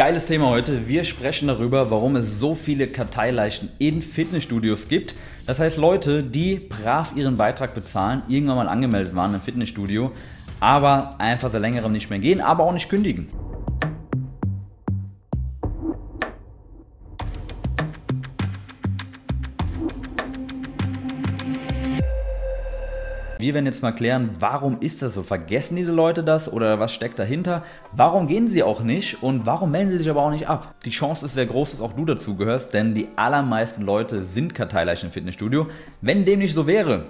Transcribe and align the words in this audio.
Geiles 0.00 0.24
Thema 0.24 0.48
heute. 0.48 0.88
Wir 0.88 1.04
sprechen 1.04 1.48
darüber, 1.48 1.90
warum 1.90 2.16
es 2.16 2.38
so 2.38 2.54
viele 2.54 2.86
Karteileichen 2.86 3.68
in 3.76 4.00
Fitnessstudios 4.00 4.88
gibt. 4.88 5.14
Das 5.46 5.58
heißt 5.58 5.76
Leute, 5.76 6.22
die 6.22 6.54
brav 6.54 7.12
ihren 7.16 7.36
Beitrag 7.36 7.74
bezahlen, 7.74 8.22
irgendwann 8.26 8.56
mal 8.56 8.68
angemeldet 8.68 9.14
waren 9.14 9.34
im 9.34 9.42
Fitnessstudio, 9.42 10.12
aber 10.58 11.20
einfach 11.20 11.50
seit 11.50 11.60
längerem 11.60 11.92
nicht 11.92 12.08
mehr 12.08 12.18
gehen, 12.18 12.40
aber 12.40 12.64
auch 12.64 12.72
nicht 12.72 12.88
kündigen. 12.88 13.28
Wir 23.50 23.54
werden 23.54 23.66
jetzt 23.66 23.82
mal 23.82 23.90
klären, 23.90 24.30
warum 24.38 24.78
ist 24.78 25.02
das 25.02 25.14
so? 25.14 25.24
Vergessen 25.24 25.74
diese 25.74 25.90
Leute 25.90 26.22
das 26.22 26.52
oder 26.52 26.78
was 26.78 26.92
steckt 26.92 27.18
dahinter? 27.18 27.64
Warum 27.90 28.28
gehen 28.28 28.46
sie 28.46 28.62
auch 28.62 28.84
nicht 28.84 29.24
und 29.24 29.44
warum 29.44 29.72
melden 29.72 29.90
sie 29.90 29.98
sich 29.98 30.08
aber 30.08 30.22
auch 30.22 30.30
nicht 30.30 30.48
ab? 30.48 30.72
Die 30.84 30.90
Chance 30.90 31.26
ist 31.26 31.34
sehr 31.34 31.46
groß, 31.46 31.72
dass 31.72 31.80
auch 31.80 31.94
du 31.94 32.04
dazu 32.04 32.36
gehörst, 32.36 32.74
denn 32.74 32.94
die 32.94 33.08
allermeisten 33.16 33.82
Leute 33.82 34.22
sind 34.22 34.54
Karteileichen 34.54 35.08
im 35.08 35.12
Fitnessstudio. 35.12 35.66
Wenn 36.00 36.24
dem 36.24 36.38
nicht 36.38 36.54
so 36.54 36.68
wäre, 36.68 37.06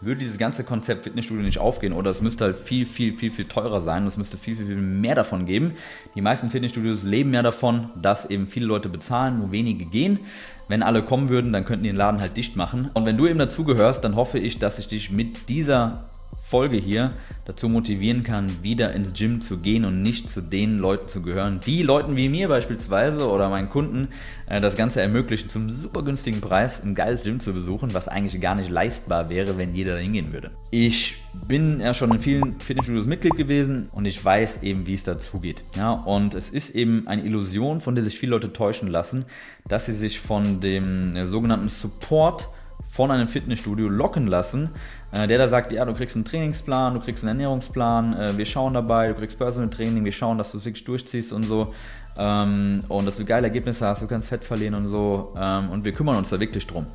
würde 0.00 0.20
dieses 0.20 0.38
ganze 0.38 0.64
Konzept 0.64 1.04
Fitnessstudio 1.04 1.42
nicht 1.42 1.58
aufgehen 1.58 1.92
oder 1.92 2.10
es 2.10 2.20
müsste 2.20 2.44
halt 2.44 2.58
viel, 2.58 2.86
viel, 2.86 3.16
viel, 3.16 3.30
viel 3.30 3.44
teurer 3.44 3.82
sein 3.82 4.06
es 4.06 4.16
müsste 4.16 4.38
viel, 4.38 4.56
viel, 4.56 4.66
viel 4.66 4.76
mehr 4.76 5.14
davon 5.14 5.46
geben. 5.46 5.74
Die 6.14 6.20
meisten 6.20 6.50
Fitnessstudios 6.50 7.02
leben 7.02 7.34
ja 7.34 7.42
davon, 7.42 7.90
dass 8.00 8.28
eben 8.28 8.46
viele 8.46 8.66
Leute 8.66 8.88
bezahlen, 8.88 9.38
nur 9.38 9.52
wenige 9.52 9.84
gehen. 9.84 10.20
Wenn 10.68 10.82
alle 10.82 11.02
kommen 11.02 11.28
würden, 11.28 11.52
dann 11.52 11.64
könnten 11.64 11.82
die 11.84 11.90
den 11.90 11.96
Laden 11.96 12.20
halt 12.20 12.36
dicht 12.36 12.56
machen. 12.56 12.90
Und 12.94 13.04
wenn 13.04 13.16
du 13.16 13.26
eben 13.26 13.38
dazugehörst, 13.38 14.04
dann 14.04 14.16
hoffe 14.16 14.38
ich, 14.38 14.58
dass 14.58 14.78
ich 14.78 14.88
dich 14.88 15.10
mit 15.10 15.48
dieser 15.48 16.10
Folge 16.50 16.78
hier 16.78 17.12
dazu 17.44 17.68
motivieren 17.68 18.24
kann, 18.24 18.62
wieder 18.62 18.92
ins 18.92 19.12
Gym 19.12 19.40
zu 19.40 19.58
gehen 19.58 19.84
und 19.84 20.02
nicht 20.02 20.28
zu 20.28 20.40
den 20.40 20.78
Leuten 20.78 21.08
zu 21.08 21.20
gehören, 21.20 21.60
die 21.64 21.82
Leuten 21.82 22.16
wie 22.16 22.28
mir 22.28 22.48
beispielsweise 22.48 23.28
oder 23.28 23.48
meinen 23.48 23.68
Kunden 23.68 24.08
äh, 24.48 24.60
das 24.60 24.76
Ganze 24.76 25.00
ermöglichen, 25.00 25.48
zum 25.48 25.72
super 25.72 26.02
günstigen 26.02 26.40
Preis 26.40 26.82
ein 26.82 26.96
geiles 26.96 27.22
Gym 27.22 27.38
zu 27.38 27.52
besuchen, 27.52 27.94
was 27.94 28.08
eigentlich 28.08 28.40
gar 28.40 28.56
nicht 28.56 28.68
leistbar 28.68 29.28
wäre, 29.28 29.58
wenn 29.58 29.76
jeder 29.76 29.94
da 29.94 30.00
hingehen 30.00 30.32
würde. 30.32 30.50
Ich 30.72 31.16
bin 31.46 31.80
ja 31.80 31.94
schon 31.94 32.10
in 32.10 32.20
vielen 32.20 32.58
Fitnessstudios 32.58 33.06
Mitglied 33.06 33.36
gewesen 33.36 33.88
und 33.92 34.04
ich 34.04 34.22
weiß 34.22 34.62
eben, 34.62 34.88
wie 34.88 34.94
es 34.94 35.04
dazu 35.04 35.38
geht. 35.38 35.62
Ja, 35.76 35.92
und 35.92 36.34
es 36.34 36.50
ist 36.50 36.74
eben 36.74 37.06
eine 37.06 37.22
Illusion, 37.22 37.80
von 37.80 37.94
der 37.94 38.02
sich 38.02 38.18
viele 38.18 38.30
Leute 38.32 38.52
täuschen 38.52 38.88
lassen, 38.88 39.24
dass 39.68 39.86
sie 39.86 39.94
sich 39.94 40.18
von 40.18 40.60
dem 40.60 41.14
äh, 41.14 41.28
sogenannten 41.28 41.68
Support 41.68 42.48
von 42.90 43.12
einem 43.12 43.28
Fitnessstudio 43.28 43.88
locken 43.88 44.26
lassen, 44.26 44.70
äh, 45.12 45.28
der 45.28 45.38
da 45.38 45.48
sagt, 45.48 45.70
ja, 45.70 45.84
du 45.84 45.94
kriegst 45.94 46.16
einen 46.16 46.24
Trainingsplan, 46.24 46.94
du 46.94 47.00
kriegst 47.00 47.22
einen 47.22 47.28
Ernährungsplan, 47.40 48.18
äh, 48.18 48.36
wir 48.36 48.44
schauen 48.44 48.74
dabei, 48.74 49.08
du 49.08 49.14
kriegst 49.14 49.38
Personal 49.38 49.70
Training, 49.70 50.04
wir 50.04 50.12
schauen, 50.12 50.38
dass 50.38 50.50
du 50.50 50.58
es 50.58 50.64
wirklich 50.64 50.84
durchziehst 50.84 51.32
und 51.32 51.44
so 51.44 51.72
ähm, 52.18 52.82
und 52.88 53.06
dass 53.06 53.16
du 53.16 53.24
geile 53.24 53.46
Ergebnisse 53.46 53.86
hast, 53.86 54.02
du 54.02 54.08
kannst 54.08 54.28
Fett 54.28 54.42
verlieren 54.42 54.74
und 54.74 54.88
so 54.88 55.32
ähm, 55.38 55.70
und 55.70 55.84
wir 55.84 55.92
kümmern 55.92 56.16
uns 56.16 56.30
da 56.30 56.40
wirklich 56.40 56.66
drum. 56.66 56.86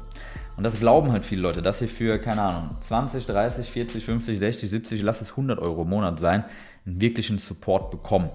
Und 0.57 0.63
das 0.63 0.79
glauben 0.79 1.13
halt 1.13 1.25
viele 1.25 1.41
Leute, 1.41 1.61
dass 1.61 1.79
sie 1.79 1.87
für, 1.87 2.17
keine 2.17 2.41
Ahnung, 2.41 2.69
20, 2.81 3.25
30, 3.25 3.69
40, 3.69 4.05
50, 4.05 4.39
60, 4.39 4.69
70, 4.69 5.01
lass 5.01 5.21
es 5.21 5.31
100 5.31 5.59
Euro 5.59 5.83
im 5.83 5.89
Monat 5.89 6.19
sein, 6.19 6.43
einen 6.85 6.99
wirklichen 6.99 7.39
Support 7.39 7.91
bekommen. 7.91 8.29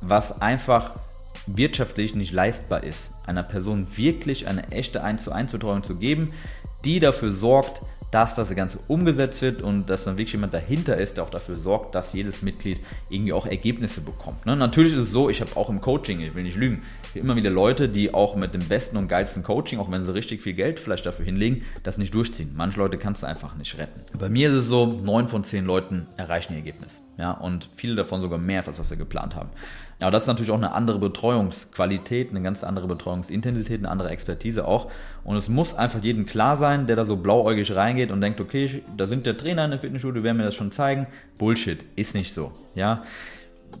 Was 0.00 0.40
einfach 0.40 0.94
wirtschaftlich 1.46 2.14
nicht 2.14 2.32
leistbar 2.32 2.82
ist, 2.82 3.12
einer 3.26 3.42
Person 3.42 3.86
wirklich 3.96 4.48
eine 4.48 4.70
echte 4.70 5.02
1 5.02 5.24
zu 5.24 5.32
1 5.32 5.52
Betreuung 5.52 5.82
zu 5.82 5.96
geben, 5.96 6.32
die 6.84 7.00
dafür 7.00 7.32
sorgt, 7.32 7.80
dass 8.14 8.36
das 8.36 8.54
Ganze 8.54 8.78
umgesetzt 8.86 9.42
wird 9.42 9.60
und 9.60 9.90
dass 9.90 10.04
dann 10.04 10.16
wirklich 10.16 10.34
jemand 10.34 10.54
dahinter 10.54 10.96
ist, 10.96 11.16
der 11.16 11.24
auch 11.24 11.30
dafür 11.30 11.56
sorgt, 11.56 11.96
dass 11.96 12.12
jedes 12.12 12.42
Mitglied 12.42 12.80
irgendwie 13.10 13.32
auch 13.32 13.44
Ergebnisse 13.44 14.02
bekommt. 14.02 14.46
Ne? 14.46 14.54
Natürlich 14.54 14.92
ist 14.92 15.00
es 15.00 15.10
so, 15.10 15.28
ich 15.28 15.40
habe 15.40 15.56
auch 15.56 15.68
im 15.68 15.80
Coaching, 15.80 16.20
ich 16.20 16.32
will 16.32 16.44
nicht 16.44 16.56
lügen, 16.56 16.82
immer 17.14 17.34
wieder 17.34 17.50
Leute, 17.50 17.88
die 17.88 18.14
auch 18.14 18.36
mit 18.36 18.54
dem 18.54 18.64
besten 18.68 18.98
und 18.98 19.08
geilsten 19.08 19.42
Coaching, 19.42 19.80
auch 19.80 19.90
wenn 19.90 20.04
sie 20.04 20.14
richtig 20.14 20.42
viel 20.42 20.52
Geld 20.52 20.78
vielleicht 20.78 21.06
dafür 21.06 21.24
hinlegen, 21.24 21.62
das 21.82 21.98
nicht 21.98 22.14
durchziehen. 22.14 22.52
Manche 22.54 22.78
Leute 22.78 22.98
kannst 22.98 23.24
du 23.24 23.26
einfach 23.26 23.56
nicht 23.56 23.76
retten. 23.78 24.00
Bei 24.16 24.28
mir 24.28 24.50
ist 24.50 24.58
es 24.58 24.66
so, 24.66 24.86
neun 24.86 25.26
von 25.26 25.42
zehn 25.42 25.64
Leuten 25.64 26.06
erreichen 26.16 26.52
ihr 26.52 26.58
Ergebnis. 26.58 27.00
Ja, 27.16 27.30
und 27.30 27.68
viele 27.72 27.94
davon 27.94 28.22
sogar 28.22 28.38
mehr, 28.38 28.66
als 28.66 28.78
was 28.78 28.90
wir 28.90 28.96
geplant 28.96 29.36
haben. 29.36 29.50
Ja, 30.00 30.10
das 30.10 30.24
ist 30.24 30.26
natürlich 30.26 30.50
auch 30.50 30.56
eine 30.56 30.72
andere 30.72 30.98
Betreuungsqualität, 30.98 32.30
eine 32.30 32.42
ganz 32.42 32.64
andere 32.64 32.88
Betreuungsintensität, 32.88 33.78
eine 33.78 33.88
andere 33.88 34.10
Expertise 34.10 34.66
auch. 34.66 34.90
Und 35.22 35.36
es 35.36 35.48
muss 35.48 35.74
einfach 35.74 36.02
jedem 36.02 36.26
klar 36.26 36.56
sein, 36.56 36.86
der 36.88 36.96
da 36.96 37.04
so 37.04 37.16
blauäugig 37.16 37.74
reingeht 37.74 38.10
und 38.10 38.20
denkt, 38.20 38.40
okay, 38.40 38.82
da 38.96 39.06
sind 39.06 39.26
der 39.26 39.38
Trainer 39.38 39.64
in 39.64 39.70
der 39.70 39.78
Fitnessstudio, 39.78 40.24
werden 40.24 40.38
mir 40.38 40.44
das 40.44 40.56
schon 40.56 40.72
zeigen. 40.72 41.06
Bullshit, 41.38 41.84
ist 41.94 42.14
nicht 42.14 42.34
so. 42.34 42.50
Ja, 42.74 43.04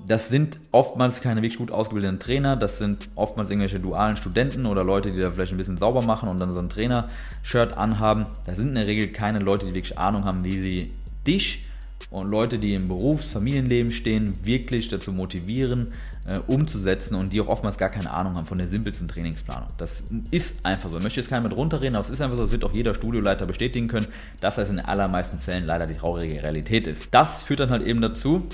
das 0.06 0.28
sind 0.28 0.58
oftmals 0.70 1.20
keine 1.20 1.42
wirklich 1.42 1.58
gut 1.58 1.70
ausgebildeten 1.70 2.18
Trainer, 2.18 2.56
das 2.56 2.78
sind 2.78 3.08
oftmals 3.14 3.50
irgendwelche 3.50 3.80
dualen 3.80 4.16
Studenten 4.16 4.66
oder 4.66 4.84
Leute, 4.84 5.12
die 5.12 5.20
da 5.20 5.30
vielleicht 5.30 5.52
ein 5.52 5.58
bisschen 5.58 5.76
sauber 5.76 6.02
machen 6.02 6.28
und 6.28 6.40
dann 6.40 6.54
so 6.54 6.60
ein 6.60 6.68
Trainer-Shirt 6.68 7.76
anhaben. 7.76 8.24
Das 8.46 8.56
sind 8.56 8.68
in 8.68 8.74
der 8.74 8.86
Regel 8.86 9.08
keine 9.08 9.38
Leute, 9.38 9.66
die 9.66 9.74
wirklich 9.74 9.98
Ahnung 9.98 10.24
haben, 10.24 10.44
wie 10.44 10.60
sie 10.60 10.94
dich 11.26 11.66
und 12.14 12.30
Leute, 12.30 12.58
die 12.58 12.74
im 12.74 12.86
Berufs-, 12.86 13.32
Familienleben 13.32 13.90
stehen, 13.90 14.34
wirklich 14.44 14.88
dazu 14.88 15.12
motivieren, 15.12 15.88
äh, 16.26 16.38
umzusetzen 16.46 17.16
und 17.16 17.32
die 17.32 17.40
auch 17.40 17.48
oftmals 17.48 17.76
gar 17.76 17.88
keine 17.88 18.10
Ahnung 18.12 18.36
haben 18.36 18.46
von 18.46 18.56
der 18.56 18.68
simpelsten 18.68 19.08
Trainingsplanung. 19.08 19.68
Das 19.78 20.04
ist 20.30 20.64
einfach 20.64 20.90
so. 20.90 20.98
Ich 20.98 21.02
möchte 21.02 21.20
jetzt 21.20 21.28
keiner 21.28 21.42
mit 21.42 21.56
runterreden, 21.56 21.96
aber 21.96 22.04
es 22.04 22.10
ist 22.10 22.20
einfach 22.20 22.36
so, 22.36 22.44
das 22.44 22.52
wird 22.52 22.64
auch 22.64 22.72
jeder 22.72 22.94
Studioleiter 22.94 23.46
bestätigen 23.46 23.88
können, 23.88 24.06
dass 24.40 24.56
das 24.56 24.70
in 24.70 24.76
den 24.76 24.84
allermeisten 24.84 25.40
Fällen 25.40 25.66
leider 25.66 25.86
die 25.86 25.94
traurige 25.94 26.40
Realität 26.40 26.86
ist. 26.86 27.12
Das 27.12 27.42
führt 27.42 27.60
dann 27.60 27.70
halt 27.70 27.82
eben 27.82 28.00
dazu, 28.00 28.48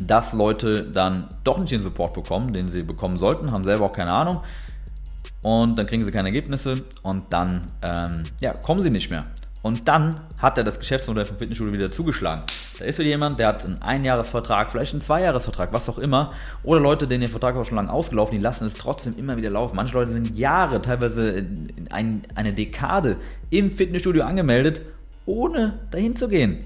dass 0.00 0.32
Leute 0.32 0.84
dann 0.84 1.28
doch 1.44 1.58
nicht 1.58 1.72
den 1.72 1.82
Support 1.82 2.14
bekommen, 2.14 2.54
den 2.54 2.68
sie 2.68 2.82
bekommen 2.82 3.18
sollten, 3.18 3.52
haben 3.52 3.64
selber 3.64 3.84
auch 3.84 3.92
keine 3.92 4.12
Ahnung 4.12 4.40
und 5.42 5.78
dann 5.78 5.86
kriegen 5.86 6.04
sie 6.04 6.10
keine 6.10 6.28
Ergebnisse 6.28 6.84
und 7.02 7.32
dann 7.32 7.66
ähm, 7.82 8.22
ja, 8.40 8.54
kommen 8.54 8.80
sie 8.80 8.90
nicht 8.90 9.10
mehr. 9.10 9.26
Und 9.62 9.88
dann 9.88 10.20
hat 10.38 10.56
er 10.56 10.64
das 10.64 10.78
Geschäftsmodell 10.78 11.24
vom 11.24 11.36
Fitnessstudio 11.36 11.72
wieder 11.72 11.90
zugeschlagen. 11.90 12.44
Da 12.78 12.84
ist 12.84 12.98
wieder 12.98 13.08
jemand, 13.08 13.40
der 13.40 13.48
hat 13.48 13.64
einen 13.64 13.82
Einjahresvertrag, 13.82 14.70
vielleicht 14.70 14.92
einen 14.92 15.00
Zweijahresvertrag, 15.00 15.72
was 15.72 15.88
auch 15.88 15.98
immer. 15.98 16.30
Oder 16.62 16.80
Leute, 16.80 17.08
denen 17.08 17.22
der 17.22 17.30
Vertrag 17.30 17.56
auch 17.56 17.64
schon 17.64 17.76
lange 17.76 17.92
ausgelaufen, 17.92 18.36
die 18.36 18.42
lassen 18.42 18.66
es 18.66 18.74
trotzdem 18.74 19.16
immer 19.16 19.36
wieder 19.36 19.50
laufen. 19.50 19.74
Manche 19.74 19.94
Leute 19.94 20.12
sind 20.12 20.38
Jahre, 20.38 20.80
teilweise 20.80 21.44
ein, 21.90 22.22
eine 22.34 22.52
Dekade 22.52 23.16
im 23.50 23.70
Fitnessstudio 23.72 24.22
angemeldet, 24.22 24.82
ohne 25.26 25.80
dahin 25.90 26.14
zu 26.14 26.28
gehen 26.28 26.64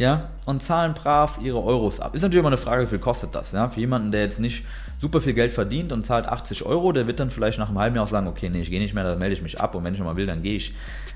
ja, 0.00 0.30
und 0.46 0.62
zahlen 0.62 0.94
brav 0.94 1.38
ihre 1.42 1.62
Euros 1.62 2.00
ab. 2.00 2.14
Ist 2.14 2.22
natürlich 2.22 2.40
immer 2.40 2.48
eine 2.48 2.56
Frage, 2.56 2.84
wie 2.84 2.86
viel 2.86 2.98
kostet 2.98 3.34
das, 3.34 3.52
ja. 3.52 3.68
Für 3.68 3.80
jemanden, 3.80 4.10
der 4.12 4.22
jetzt 4.22 4.40
nicht 4.40 4.64
super 4.98 5.20
viel 5.20 5.34
Geld 5.34 5.52
verdient 5.52 5.92
und 5.92 6.06
zahlt 6.06 6.24
80 6.24 6.64
Euro, 6.64 6.92
der 6.92 7.06
wird 7.06 7.20
dann 7.20 7.30
vielleicht 7.30 7.58
nach 7.58 7.68
einem 7.68 7.78
halben 7.78 7.96
Jahr 7.96 8.04
auch 8.06 8.08
sagen, 8.08 8.26
okay, 8.26 8.48
nee, 8.48 8.60
ich 8.60 8.70
gehe 8.70 8.80
nicht 8.80 8.94
mehr, 8.94 9.04
dann 9.04 9.18
melde 9.18 9.34
ich 9.34 9.42
mich 9.42 9.60
ab 9.60 9.74
und 9.74 9.84
wenn 9.84 9.92
ich 9.92 9.98
nochmal 9.98 10.16
will, 10.16 10.24
dann 10.24 10.42
gehe 10.42 10.54
ich, 10.54 10.74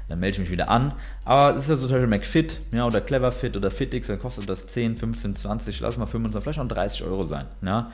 dann 0.08 0.20
melde 0.20 0.34
ich 0.34 0.38
mich 0.38 0.50
wieder 0.50 0.68
an. 0.68 0.92
Aber 1.24 1.56
es 1.56 1.62
ist 1.62 1.70
ja 1.70 1.76
so 1.76 1.86
zum 1.86 1.92
Beispiel 1.92 2.08
McFit, 2.08 2.60
ja, 2.74 2.86
oder 2.86 3.00
Cleverfit 3.00 3.56
oder 3.56 3.70
FitX, 3.70 4.08
dann 4.08 4.18
kostet 4.18 4.50
das 4.50 4.66
10, 4.66 4.98
15, 4.98 5.34
20, 5.34 5.80
lass 5.80 5.96
mal 5.96 6.04
25, 6.04 6.42
vielleicht 6.42 6.60
auch 6.60 6.68
30 6.68 7.04
Euro 7.04 7.24
sein, 7.24 7.46
ja. 7.62 7.90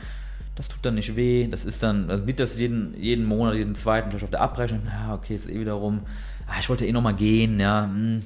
Das 0.57 0.67
tut 0.67 0.85
dann 0.85 0.97
nicht 0.97 1.15
weh, 1.15 1.47
das 1.47 1.65
ist 1.65 1.85
dann, 1.85 2.09
dann 2.09 2.27
wird 2.27 2.41
das 2.41 2.59
jeden, 2.59 3.01
jeden 3.01 3.27
Monat, 3.27 3.55
jeden 3.55 3.77
zweiten, 3.77 4.11
vielleicht 4.11 4.25
auf 4.25 4.31
der 4.31 4.41
Abrechnung, 4.41 4.83
ja, 4.87 5.15
okay, 5.15 5.37
ist 5.37 5.49
eh 5.49 5.61
wieder 5.61 5.75
rum, 5.75 6.01
ah, 6.49 6.59
ich 6.59 6.69
wollte 6.69 6.85
eh 6.85 6.91
nochmal 6.91 7.15
gehen, 7.15 7.61
ja, 7.61 7.85
hm 7.85 8.19
äh, 8.19 8.23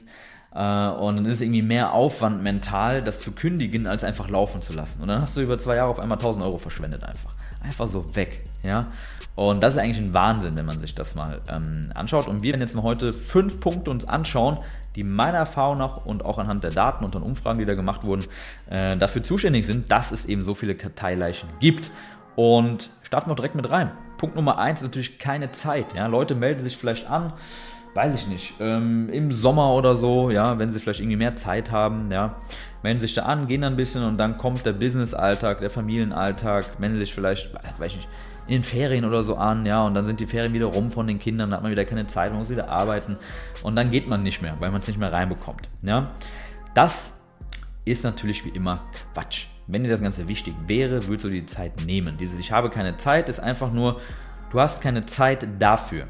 und 0.55 1.17
dann 1.17 1.27
ist 1.27 1.35
es 1.35 1.41
irgendwie 1.41 1.63
mehr 1.63 1.93
Aufwand 1.93 2.43
mental, 2.43 3.03
das 3.03 3.19
zu 3.19 3.33
kündigen, 3.33 3.89
als 3.89 4.05
einfach 4.05 4.29
laufen 4.29 4.63
zu 4.63 4.73
lassen. 4.73 5.03
Und 5.03 5.09
dann 5.09 5.21
hast 5.21 5.37
du 5.37 5.41
über 5.41 5.59
zwei 5.59 5.77
Jahre 5.77 5.89
auf 5.89 5.99
einmal 5.99 6.19
1000 6.19 6.45
Euro 6.45 6.59
verschwendet 6.59 7.03
einfach. 7.03 7.33
Einfach 7.61 7.89
so 7.89 8.15
weg, 8.15 8.45
ja. 8.63 8.83
Und 9.35 9.65
das 9.65 9.75
ist 9.75 9.81
eigentlich 9.81 9.99
ein 9.99 10.15
Wahnsinn, 10.15 10.55
wenn 10.55 10.67
man 10.67 10.79
sich 10.79 10.95
das 10.95 11.17
mal 11.17 11.41
ähm, 11.49 11.91
anschaut. 11.95 12.29
Und 12.29 12.43
wir 12.43 12.53
werden 12.53 12.61
jetzt 12.61 12.77
mal 12.77 12.85
heute 12.85 13.13
fünf 13.13 13.59
Punkte 13.59 13.91
uns 13.91 14.05
anschauen, 14.05 14.59
die 14.95 15.03
meiner 15.03 15.39
Erfahrung 15.39 15.79
nach 15.79 16.07
und 16.07 16.25
auch 16.25 16.39
anhand 16.39 16.63
der 16.63 16.71
Daten 16.71 17.05
und 17.05 17.15
den 17.15 17.23
Umfragen, 17.23 17.59
die 17.59 17.65
da 17.65 17.75
gemacht 17.75 18.05
wurden, 18.05 18.25
äh, 18.71 18.97
dafür 18.97 19.25
zuständig 19.25 19.67
sind, 19.67 19.91
dass 19.91 20.13
es 20.13 20.25
eben 20.27 20.45
so 20.45 20.55
viele 20.55 20.77
Karteileichen 20.77 21.49
gibt. 21.59 21.91
Und 22.37 22.91
starten 23.03 23.29
wir 23.29 23.35
direkt 23.35 23.57
mit 23.57 23.69
rein. 23.71 23.91
Punkt 24.19 24.37
Nummer 24.37 24.59
eins 24.59 24.83
ist 24.83 24.89
natürlich 24.89 25.19
keine 25.19 25.51
Zeit. 25.51 25.95
Ja? 25.95 26.07
Leute 26.07 26.37
melden 26.37 26.63
sich 26.63 26.77
vielleicht 26.77 27.11
an, 27.11 27.33
weiß 27.95 28.15
ich 28.15 28.27
nicht, 28.27 28.55
ähm, 28.61 29.09
im 29.11 29.33
Sommer 29.33 29.73
oder 29.73 29.95
so, 29.95 30.31
ja, 30.31 30.59
wenn 30.59 30.71
sie 30.71 30.81
vielleicht 30.81 31.01
irgendwie 31.01 31.17
mehr 31.17 31.35
Zeit 31.37 31.71
haben, 31.71 32.11
ja, 32.11 32.37
melden 32.83 33.01
sich 33.01 33.15
da 33.15 33.23
an, 33.23 33.47
gehen 33.47 33.63
dann 33.63 33.75
ein 33.75 33.77
bisschen 33.77 34.05
und 34.05 34.19
dann 34.19 34.37
kommt 34.37 34.67
der 34.67 34.73
Business-Alltag, 34.73 35.59
der 35.59 35.71
Familienalltag, 35.71 36.81
melden 36.81 36.99
sich 36.99 37.15
vielleicht, 37.15 37.55
weiß 37.55 37.93
ich 37.93 37.97
nicht, 37.97 38.09
in 38.47 38.63
Ferien 38.63 39.05
oder 39.05 39.23
so 39.23 39.37
an, 39.37 39.65
ja, 39.65 39.87
und 39.87 39.95
dann 39.95 40.05
sind 40.05 40.21
die 40.21 40.27
Ferien 40.27 40.53
wieder 40.53 40.67
rum 40.67 40.91
von 40.91 41.07
den 41.07 41.19
Kindern, 41.19 41.51
dann 41.51 41.59
hat 41.59 41.63
man 41.63 41.71
wieder 41.71 41.85
keine 41.85 42.07
Zeit, 42.07 42.31
man 42.31 42.41
muss 42.41 42.51
wieder 42.51 42.69
arbeiten 42.69 43.17
und 43.63 43.77
dann 43.77 43.91
geht 43.91 44.09
man 44.09 44.23
nicht 44.23 44.43
mehr, 44.43 44.57
weil 44.59 44.71
man 44.71 44.81
es 44.81 44.87
nicht 44.87 44.99
mehr 44.99 45.13
reinbekommt, 45.13 45.69
ja. 45.83 46.11
Das 46.75 47.15
ist 47.85 48.03
natürlich 48.03 48.45
wie 48.45 48.51
immer 48.51 48.83
Quatsch. 49.13 49.47
Wenn 49.67 49.83
dir 49.83 49.91
das 49.91 50.03
Ganze 50.03 50.29
wichtig 50.29 50.55
wäre, 50.67 51.07
würdest 51.07 51.25
du 51.25 51.31
die 51.31 51.47
Zeit 51.47 51.87
nehmen. 51.87 52.17
Dieses 52.19 52.39
Ich 52.39 52.53
habe 52.53 52.69
keine 52.69 52.97
Zeit 52.97 53.29
ist 53.29 53.41
einfach 53.41 53.73
nur, 53.73 54.01
du 54.51 54.61
hast 54.61 54.83
keine 54.83 55.07
Zeit 55.07 55.47
dafür. 55.59 56.07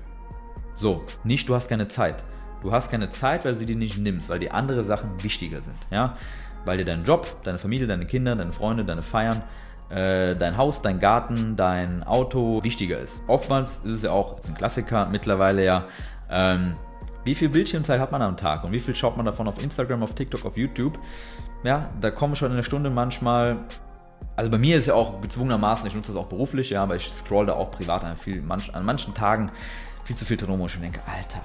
So, 0.77 1.05
nicht 1.23 1.49
du 1.49 1.55
hast 1.55 1.69
keine 1.69 1.89
Zeit. 1.89 2.23
Du 2.63 2.73
hast 2.73 2.91
keine 2.91 3.11
Zeit, 3.11 3.45
weil 3.45 3.53
du 3.53 3.59
sie 3.59 3.67
dir 3.67 3.77
nicht 3.77 3.99
nimmst, 3.99 4.29
weil 4.29 4.39
die 4.39 4.51
andere 4.51 4.85
Sachen 4.85 5.23
wichtiger 5.23 5.61
sind. 5.63 5.77
Ja? 5.91 6.17
Weil 6.65 6.79
dir 6.79 6.85
dein 6.85 7.05
Job, 7.05 7.27
deine 7.45 7.59
Familie, 7.59 7.87
deine 7.87 8.07
Kinder, 8.07 8.35
deine 8.37 8.53
Freunde, 8.53 8.85
deine 8.85 9.03
Feiern 9.03 9.43
äh, 9.91 10.35
dein 10.35 10.57
Haus, 10.57 10.83
dein 10.83 10.99
Garten, 10.99 11.57
dein 11.57 12.03
Auto 12.03 12.63
wichtiger 12.65 12.99
ist. 12.99 13.21
Oftmals 13.27 13.79
ist 13.85 13.93
es 13.93 14.03
ja 14.03 14.11
auch, 14.11 14.39
ist 14.39 14.49
ein 14.49 14.55
Klassiker 14.55 15.07
mittlerweile 15.07 15.65
ja, 15.65 15.85
ähm, 16.31 16.75
wie 17.25 17.35
viel 17.35 17.49
Bildschirmzeit 17.49 18.01
hat 18.01 18.13
man 18.13 18.23
am 18.23 18.37
Tag 18.37 18.65
und 18.65 18.73
wie 18.73 18.81
viel 18.81 18.95
schaut 18.95 19.17
man 19.17 19.27
davon 19.27 19.49
auf 19.49 19.63
Instagram, 19.63 20.03
auf 20.03 20.15
TikTok, 20.15 20.45
auf 20.45 20.57
YouTube? 20.57 20.99
Ja, 21.65 21.91
da 22.01 22.11
kommen 22.11 22.37
schon 22.37 22.51
in 22.51 22.57
der 22.57 22.65
Stunde 22.65 22.91
manchmal 22.91 23.59
also 24.37 24.51
bei 24.51 24.59
mir 24.59 24.79
ist 24.79 24.87
ja 24.87 24.95
auch 24.95 25.21
gezwungenermaßen, 25.21 25.87
ich 25.87 25.95
nutze 25.95 26.13
das 26.13 26.21
auch 26.21 26.29
beruflich, 26.29 26.71
ja, 26.71 26.83
aber 26.83 26.97
ich 26.97 27.07
scroll 27.07 27.47
da 27.47 27.53
auch 27.53 27.71
privat 27.71 28.03
an, 28.03 28.17
viel, 28.17 28.43
manch, 28.43 28.75
an 28.75 28.85
manchen 28.85 29.15
Tagen 29.15 29.53
viel 30.05 30.17
zu 30.17 30.25
viel 30.25 30.37
drin 30.37 30.59
wo 30.59 30.67
ich 30.67 30.77
mir 30.77 30.83
denke, 30.83 31.01
Alter, 31.07 31.41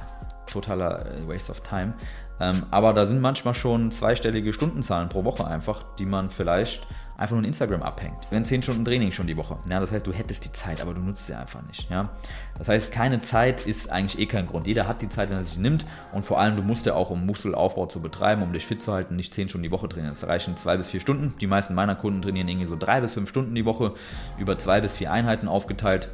totaler 0.46 1.06
äh, 1.06 1.28
Waste 1.28 1.52
of 1.52 1.62
Time. 1.62 1.94
Ähm, 2.40 2.64
aber 2.72 2.94
da 2.94 3.06
sind 3.06 3.22
manchmal 3.22 3.54
schon 3.54 3.92
zweistellige 3.92 4.54
Stundenzahlen 4.54 5.10
pro 5.10 5.24
Woche 5.24 5.46
einfach, 5.46 5.84
die 5.98 6.06
man 6.06 6.30
vielleicht 6.30 6.88
einfach 7.20 7.36
nur 7.36 7.44
in 7.44 7.50
Instagram 7.50 7.84
abhängt. 7.84 8.16
Wenn 8.30 8.46
10 8.46 8.64
Stunden 8.64 8.86
Training 8.86 9.12
schon 9.12 9.28
die 9.28 9.36
Woche. 9.36 9.58
Ja, 9.70 9.82
das 9.82 9.92
heißt, 9.92 10.08
du 10.08 10.14
hättest 10.14 10.46
die 10.46 10.54
Zeit, 10.54 10.82
aber 10.82 10.94
du 10.94 11.02
nutzt 11.02 11.28
sie 11.28 11.34
einfach 11.34 11.62
nicht. 11.68 11.90
Ja? 11.92 12.10
Das 12.58 12.70
heißt, 12.70 12.94
keine 12.94 13.20
Zeit 13.20 13.66
ist 13.66 13.92
eigentlich 13.92 14.20
eh 14.20 14.26
kein 14.26 14.48
Grund. 14.48 14.68
Jeder 14.68 14.88
hat 14.88 15.02
die 15.02 15.10
Zeit, 15.10 15.30
wenn 15.30 15.38
er 15.38 15.46
sich 15.46 15.58
nimmt. 15.58 15.86
Und 16.14 16.24
vor 16.24 16.40
allem, 16.40 16.56
du 16.56 16.64
musst 16.64 16.86
ja 16.86 16.94
auch, 16.94 17.10
um 17.10 17.26
Muskelaufbau 17.26 17.88
zu 17.88 18.00
betreiben, 18.00 18.42
um 18.42 18.54
dich 18.54 18.66
fit 18.66 18.82
zu 18.82 18.94
halten, 18.94 19.18
nicht 19.18 19.34
10 19.34 19.50
Stunden 19.50 19.64
die 19.64 19.72
Woche 19.72 19.90
trainieren. 19.90 20.14
Das 20.14 20.26
reichen 20.26 20.56
2 20.56 20.78
bis 20.78 20.88
4 20.88 21.02
Stunden. 21.02 21.36
Die 21.42 21.48
meisten 21.48 21.76
meiner 21.76 21.96
Kunden 21.96 22.22
trainieren 22.22 22.48
irgendwie 22.48 22.68
so 22.68 22.78
3 22.78 23.02
bis 23.02 23.14
5 23.16 23.30
Stunden 23.30 23.54
die 23.54 23.66
Woche, 23.66 23.96
über 24.38 24.58
2 24.58 24.80
bis 24.80 24.94
4 24.94 25.12
Einheiten 25.12 25.50
aufgeteilt. 25.50 26.08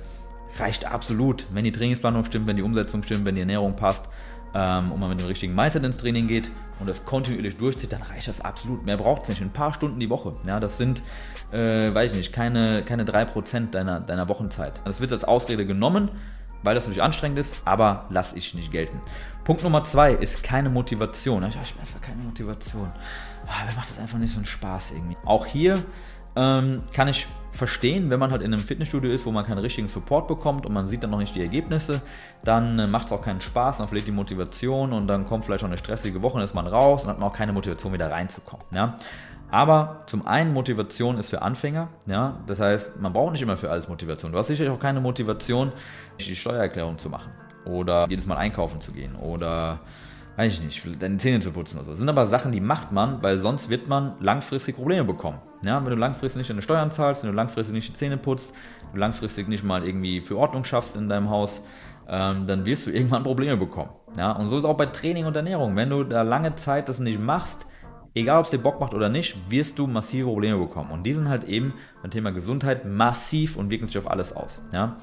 Reicht 0.57 0.85
absolut, 0.85 1.45
wenn 1.51 1.63
die 1.63 1.71
Trainingsplanung 1.71 2.25
stimmt, 2.25 2.47
wenn 2.47 2.55
die 2.55 2.63
Umsetzung 2.63 3.03
stimmt, 3.03 3.25
wenn 3.25 3.35
die 3.35 3.41
Ernährung 3.41 3.75
passt 3.75 4.07
ähm, 4.53 4.91
und 4.91 4.99
man 4.99 5.09
mit 5.09 5.19
dem 5.19 5.27
richtigen 5.27 5.53
Mindset 5.53 5.83
ins 5.83 5.97
Training 5.97 6.27
geht 6.27 6.49
und 6.79 6.87
das 6.87 7.05
kontinuierlich 7.05 7.57
durchzieht, 7.57 7.91
dann 7.91 8.01
reicht 8.01 8.27
das 8.27 8.41
absolut. 8.41 8.85
Mehr 8.85 8.97
braucht 8.97 9.23
es 9.23 9.29
nicht. 9.29 9.41
Ein 9.41 9.51
paar 9.51 9.73
Stunden 9.73 9.99
die 9.99 10.09
Woche. 10.09 10.33
Ja, 10.47 10.59
das 10.59 10.77
sind, 10.77 11.01
äh, 11.51 11.93
weiß 11.93 12.11
ich 12.11 12.17
nicht, 12.17 12.33
keine, 12.33 12.83
keine 12.83 13.03
3% 13.03 13.71
deiner, 13.71 13.99
deiner 13.99 14.29
Wochenzeit. 14.29 14.79
Das 14.85 15.01
wird 15.01 15.11
als 15.11 15.25
Ausrede 15.25 15.65
genommen, 15.65 16.09
weil 16.63 16.73
das 16.73 16.85
natürlich 16.85 17.03
anstrengend 17.03 17.37
ist, 17.37 17.55
aber 17.65 18.07
lass 18.09 18.33
ich 18.33 18.53
nicht 18.53 18.71
gelten. 18.71 18.99
Punkt 19.43 19.63
Nummer 19.63 19.83
zwei 19.83 20.13
ist 20.13 20.41
keine 20.41 20.69
Motivation. 20.69 21.43
Ich 21.43 21.55
habe 21.55 21.67
einfach 21.79 22.01
keine 22.01 22.23
Motivation. 22.23 22.89
Oh, 23.45 23.65
mir 23.69 23.75
macht 23.75 23.89
das 23.91 23.99
einfach 23.99 24.17
nicht 24.17 24.31
so 24.31 24.37
einen 24.37 24.47
Spaß 24.47 24.93
irgendwie. 24.93 25.17
Auch 25.25 25.45
hier 25.45 25.83
ähm, 26.35 26.81
kann 26.93 27.07
ich 27.07 27.27
verstehen, 27.51 28.09
wenn 28.09 28.19
man 28.19 28.31
halt 28.31 28.41
in 28.41 28.53
einem 28.53 28.61
Fitnessstudio 28.61 29.11
ist, 29.11 29.25
wo 29.25 29.31
man 29.31 29.45
keinen 29.45 29.59
richtigen 29.59 29.87
Support 29.87 30.27
bekommt 30.27 30.65
und 30.65 30.73
man 30.73 30.87
sieht 30.87 31.03
dann 31.03 31.09
noch 31.09 31.19
nicht 31.19 31.35
die 31.35 31.41
Ergebnisse, 31.41 32.01
dann 32.43 32.77
äh, 32.79 32.87
macht 32.87 33.07
es 33.07 33.11
auch 33.13 33.21
keinen 33.21 33.41
Spaß, 33.41 33.79
man 33.79 33.87
verliert 33.87 34.07
die 34.07 34.11
Motivation 34.11 34.93
und 34.93 35.07
dann 35.07 35.25
kommt 35.25 35.45
vielleicht 35.45 35.63
auch 35.63 35.67
eine 35.67 35.77
stressige 35.77 36.21
Woche 36.21 36.37
und 36.37 36.43
ist 36.43 36.53
man 36.53 36.67
raus 36.67 37.03
und 37.03 37.09
hat 37.09 37.19
man 37.19 37.29
auch 37.29 37.35
keine 37.35 37.53
Motivation 37.53 37.93
wieder 37.93 38.11
reinzukommen. 38.11 38.65
Ja? 38.73 38.97
Aber 39.51 40.03
zum 40.07 40.27
einen 40.27 40.53
Motivation 40.53 41.17
ist 41.17 41.29
für 41.29 41.41
Anfänger, 41.41 41.87
ja, 42.07 42.39
das 42.47 42.59
heißt, 42.59 42.99
man 42.99 43.13
braucht 43.13 43.33
nicht 43.33 43.41
immer 43.41 43.57
für 43.57 43.71
alles 43.71 43.87
Motivation. 43.87 44.31
Du 44.31 44.37
hast 44.37 44.47
sicherlich 44.47 44.73
auch 44.73 44.79
keine 44.79 44.99
Motivation, 44.99 45.71
die 46.19 46.35
Steuererklärung 46.35 46.97
zu 46.97 47.09
machen 47.09 47.31
oder 47.65 48.07
jedes 48.09 48.25
Mal 48.25 48.37
einkaufen 48.37 48.81
zu 48.81 48.91
gehen 48.91 49.15
oder 49.15 49.79
weiß 50.37 50.53
ich 50.53 50.61
nicht, 50.61 51.01
deine 51.01 51.17
Zähne 51.17 51.39
zu 51.39 51.51
putzen 51.51 51.77
oder 51.77 51.85
so. 51.85 51.91
Das 51.91 51.99
sind 51.99 52.09
aber 52.09 52.25
Sachen, 52.25 52.51
die 52.51 52.59
macht 52.59 52.91
man, 52.91 53.21
weil 53.23 53.37
sonst 53.37 53.69
wird 53.69 53.87
man 53.87 54.15
langfristig 54.19 54.75
Probleme 54.75 55.03
bekommen. 55.03 55.39
Ja, 55.63 55.83
wenn 55.83 55.91
du 55.91 55.97
langfristig 55.97 56.39
nicht 56.39 56.49
deine 56.49 56.61
Steuern 56.61 56.91
zahlst, 56.91 57.23
wenn 57.23 57.31
du 57.31 57.35
langfristig 57.35 57.73
nicht 57.73 57.89
die 57.89 57.93
Zähne 57.93 58.17
putzt, 58.17 58.53
du 58.93 58.99
langfristig 58.99 59.47
nicht 59.47 59.63
mal 59.63 59.85
irgendwie 59.85 60.21
für 60.21 60.37
Ordnung 60.37 60.63
schaffst 60.63 60.95
in 60.95 61.09
deinem 61.09 61.29
Haus, 61.29 61.61
ähm, 62.07 62.45
dann 62.47 62.65
wirst 62.65 62.85
du 62.85 62.91
irgendwann 62.91 63.23
Probleme 63.23 63.57
bekommen. 63.57 63.89
Ja, 64.17 64.33
und 64.33 64.47
so 64.47 64.57
ist 64.57 64.65
auch 64.65 64.77
bei 64.77 64.85
Training 64.87 65.25
und 65.25 65.35
Ernährung. 65.35 65.75
Wenn 65.75 65.89
du 65.89 66.03
da 66.03 66.21
lange 66.21 66.55
Zeit 66.55 66.89
das 66.89 66.99
nicht 66.99 67.19
machst, 67.19 67.65
egal 68.13 68.39
ob 68.39 68.45
es 68.45 68.51
dir 68.51 68.57
Bock 68.57 68.79
macht 68.79 68.93
oder 68.93 69.09
nicht, 69.09 69.37
wirst 69.49 69.79
du 69.79 69.87
massive 69.87 70.27
Probleme 70.27 70.57
bekommen. 70.57 70.91
Und 70.91 71.03
die 71.03 71.13
sind 71.13 71.29
halt 71.29 71.45
eben 71.45 71.73
beim 72.01 72.11
Thema 72.11 72.31
Gesundheit 72.31 72.85
massiv 72.85 73.57
und 73.57 73.69
wirken 73.69 73.87
sich 73.87 73.97
auf 73.97 74.09
alles 74.09 74.33
aus. 74.33 74.61
Ja. 74.71 74.97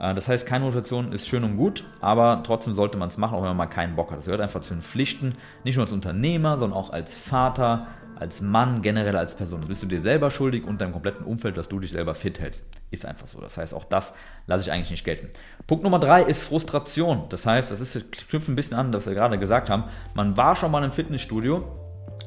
Äh, 0.00 0.14
das 0.14 0.28
heißt, 0.28 0.46
keine 0.46 0.64
Motivation 0.64 1.12
ist 1.12 1.28
schön 1.28 1.44
und 1.44 1.56
gut, 1.56 1.84
aber 2.00 2.42
trotzdem 2.44 2.72
sollte 2.72 2.98
man 2.98 3.08
es 3.08 3.18
machen, 3.18 3.34
auch 3.34 3.42
wenn 3.42 3.48
man 3.48 3.56
mal 3.56 3.66
keinen 3.66 3.96
Bock 3.96 4.10
hat. 4.10 4.18
Das 4.18 4.24
gehört 4.24 4.40
einfach 4.40 4.62
zu 4.62 4.74
den 4.74 4.82
Pflichten, 4.82 5.34
nicht 5.64 5.76
nur 5.76 5.84
als 5.84 5.92
Unternehmer, 5.92 6.58
sondern 6.58 6.78
auch 6.78 6.90
als 6.90 7.14
Vater, 7.14 7.86
als 8.16 8.42
Mann, 8.42 8.82
generell 8.82 9.16
als 9.16 9.34
Person. 9.34 9.60
Das 9.60 9.68
bist 9.68 9.82
du 9.82 9.86
dir 9.86 10.00
selber 10.00 10.30
schuldig 10.30 10.64
und 10.64 10.80
deinem 10.80 10.92
kompletten 10.92 11.24
Umfeld, 11.24 11.56
dass 11.56 11.68
du 11.68 11.78
dich 11.78 11.90
selber 11.90 12.14
fit 12.14 12.38
hältst. 12.40 12.64
Ist 12.90 13.06
einfach 13.06 13.26
so. 13.26 13.40
Das 13.40 13.56
heißt, 13.56 13.72
auch 13.72 13.84
das 13.84 14.14
lasse 14.46 14.62
ich 14.62 14.72
eigentlich 14.72 14.90
nicht 14.90 15.04
gelten. 15.04 15.28
Punkt 15.66 15.84
Nummer 15.84 15.98
drei 15.98 16.22
ist 16.22 16.42
Frustration. 16.42 17.24
Das 17.30 17.46
heißt, 17.46 17.70
das 17.70 17.80
ist, 17.80 18.12
knüpft 18.12 18.48
ein 18.48 18.56
bisschen 18.56 18.76
an, 18.76 18.92
was 18.92 19.06
wir 19.06 19.14
gerade 19.14 19.38
gesagt 19.38 19.70
haben. 19.70 19.84
Man 20.14 20.36
war 20.36 20.54
schon 20.56 20.70
mal 20.70 20.84
im 20.84 20.92
Fitnessstudio 20.92 21.64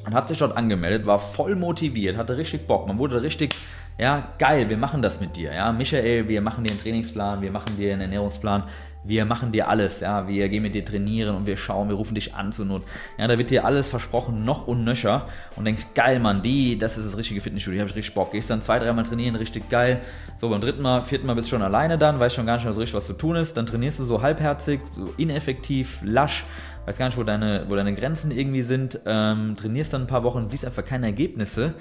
und 0.06 0.14
hat 0.14 0.30
sich 0.30 0.40
dort 0.40 0.58
angemeldet, 0.58 1.06
war 1.06 1.20
voll 1.20 1.56
motiviert, 1.56 2.18
hatte 2.18 2.38
richtig 2.38 2.66
Bock. 2.66 2.88
Man 2.88 2.98
wurde 2.98 3.22
richtig 3.22 3.54
ja, 3.98 4.34
geil, 4.40 4.70
wir 4.70 4.78
machen 4.78 5.02
das 5.02 5.20
mit 5.20 5.36
dir. 5.36 5.54
Ja, 5.54 5.72
Michael, 5.72 6.28
wir 6.28 6.42
machen 6.42 6.64
dir 6.64 6.72
einen 6.72 6.82
Trainingsplan, 6.82 7.42
wir 7.42 7.52
machen 7.52 7.78
dir 7.78 7.94
einen 7.94 8.02
Ernährungsplan, 8.02 8.64
wir 9.04 9.26
machen 9.26 9.52
dir 9.52 9.68
alles. 9.68 10.00
Ja, 10.00 10.28
wir 10.28 10.50
gehen 10.50 10.64
mit 10.64 10.74
dir 10.74 10.84
trainieren 10.84 11.36
und 11.36 11.46
wir 11.46 11.58
schauen, 11.58 11.90
wir 11.90 11.96
rufen 11.96 12.16
dich 12.16 12.34
an 12.34 12.52
zur 12.52 12.66
Not. 12.66 12.84
Ja, 13.20 13.28
da 13.28 13.38
wird 13.38 13.52
dir 13.52 13.66
alles 13.66 13.88
versprochen, 13.88 14.46
noch 14.46 14.68
und 14.68 14.84
nöcher. 14.84 15.28
Und 15.56 15.66
denkst, 15.66 15.88
geil, 15.94 16.20
Mann, 16.20 16.42
die, 16.42 16.78
das 16.78 16.98
ist 16.98 17.06
das 17.06 17.18
richtige 17.18 17.40
Fitnessstudio, 17.42 17.82
habe 17.82 17.90
ich 17.90 17.96
richtig 17.96 18.16
Bock. 18.16 18.32
Gehst 18.32 18.50
dann 18.50 18.62
zwei, 18.62 18.80
dreimal 18.80 19.04
trainieren, 19.04 19.36
richtig 19.36 19.70
geil. 19.70 20.02
So, 20.38 20.50
beim 20.50 20.62
dritten 20.62 20.82
Mal, 20.82 21.02
vierten 21.04 21.28
Mal 21.28 21.36
bist 21.36 21.50
du 21.50 21.56
schon 21.56 21.62
alleine 21.62 21.98
dann, 21.98 22.20
weißt 22.20 22.36
schon 22.36 22.48
gar 22.48 22.56
nicht 22.56 22.64
mehr 22.64 22.74
so 22.74 22.80
richtig, 22.80 22.96
was 22.96 23.06
zu 23.06 23.14
tun 23.14 23.36
ist. 23.36 23.58
Dann 23.58 23.68
trainierst 23.68 24.00
du 24.00 24.06
so 24.06 24.22
halbherzig, 24.22 24.80
so 24.96 25.14
ineffektiv, 25.18 26.00
lasch 26.04 26.46
weißt 26.86 27.00
gar 27.00 27.06
nicht, 27.06 27.18
wo 27.18 27.24
deine, 27.24 27.64
wo 27.70 27.76
deine 27.78 27.94
Grenzen 27.94 28.32
irgendwie 28.32 28.62
sind, 28.62 29.00
ähm, 29.06 29.56
trainierst 29.56 29.94
dann 29.94 30.02
ein 30.02 30.08
paar 30.08 30.24
Wochen, 30.24 30.50
siehst 30.50 30.66
einfach 30.66 30.84
keine 30.84 31.06
Ergebnisse 31.06 31.76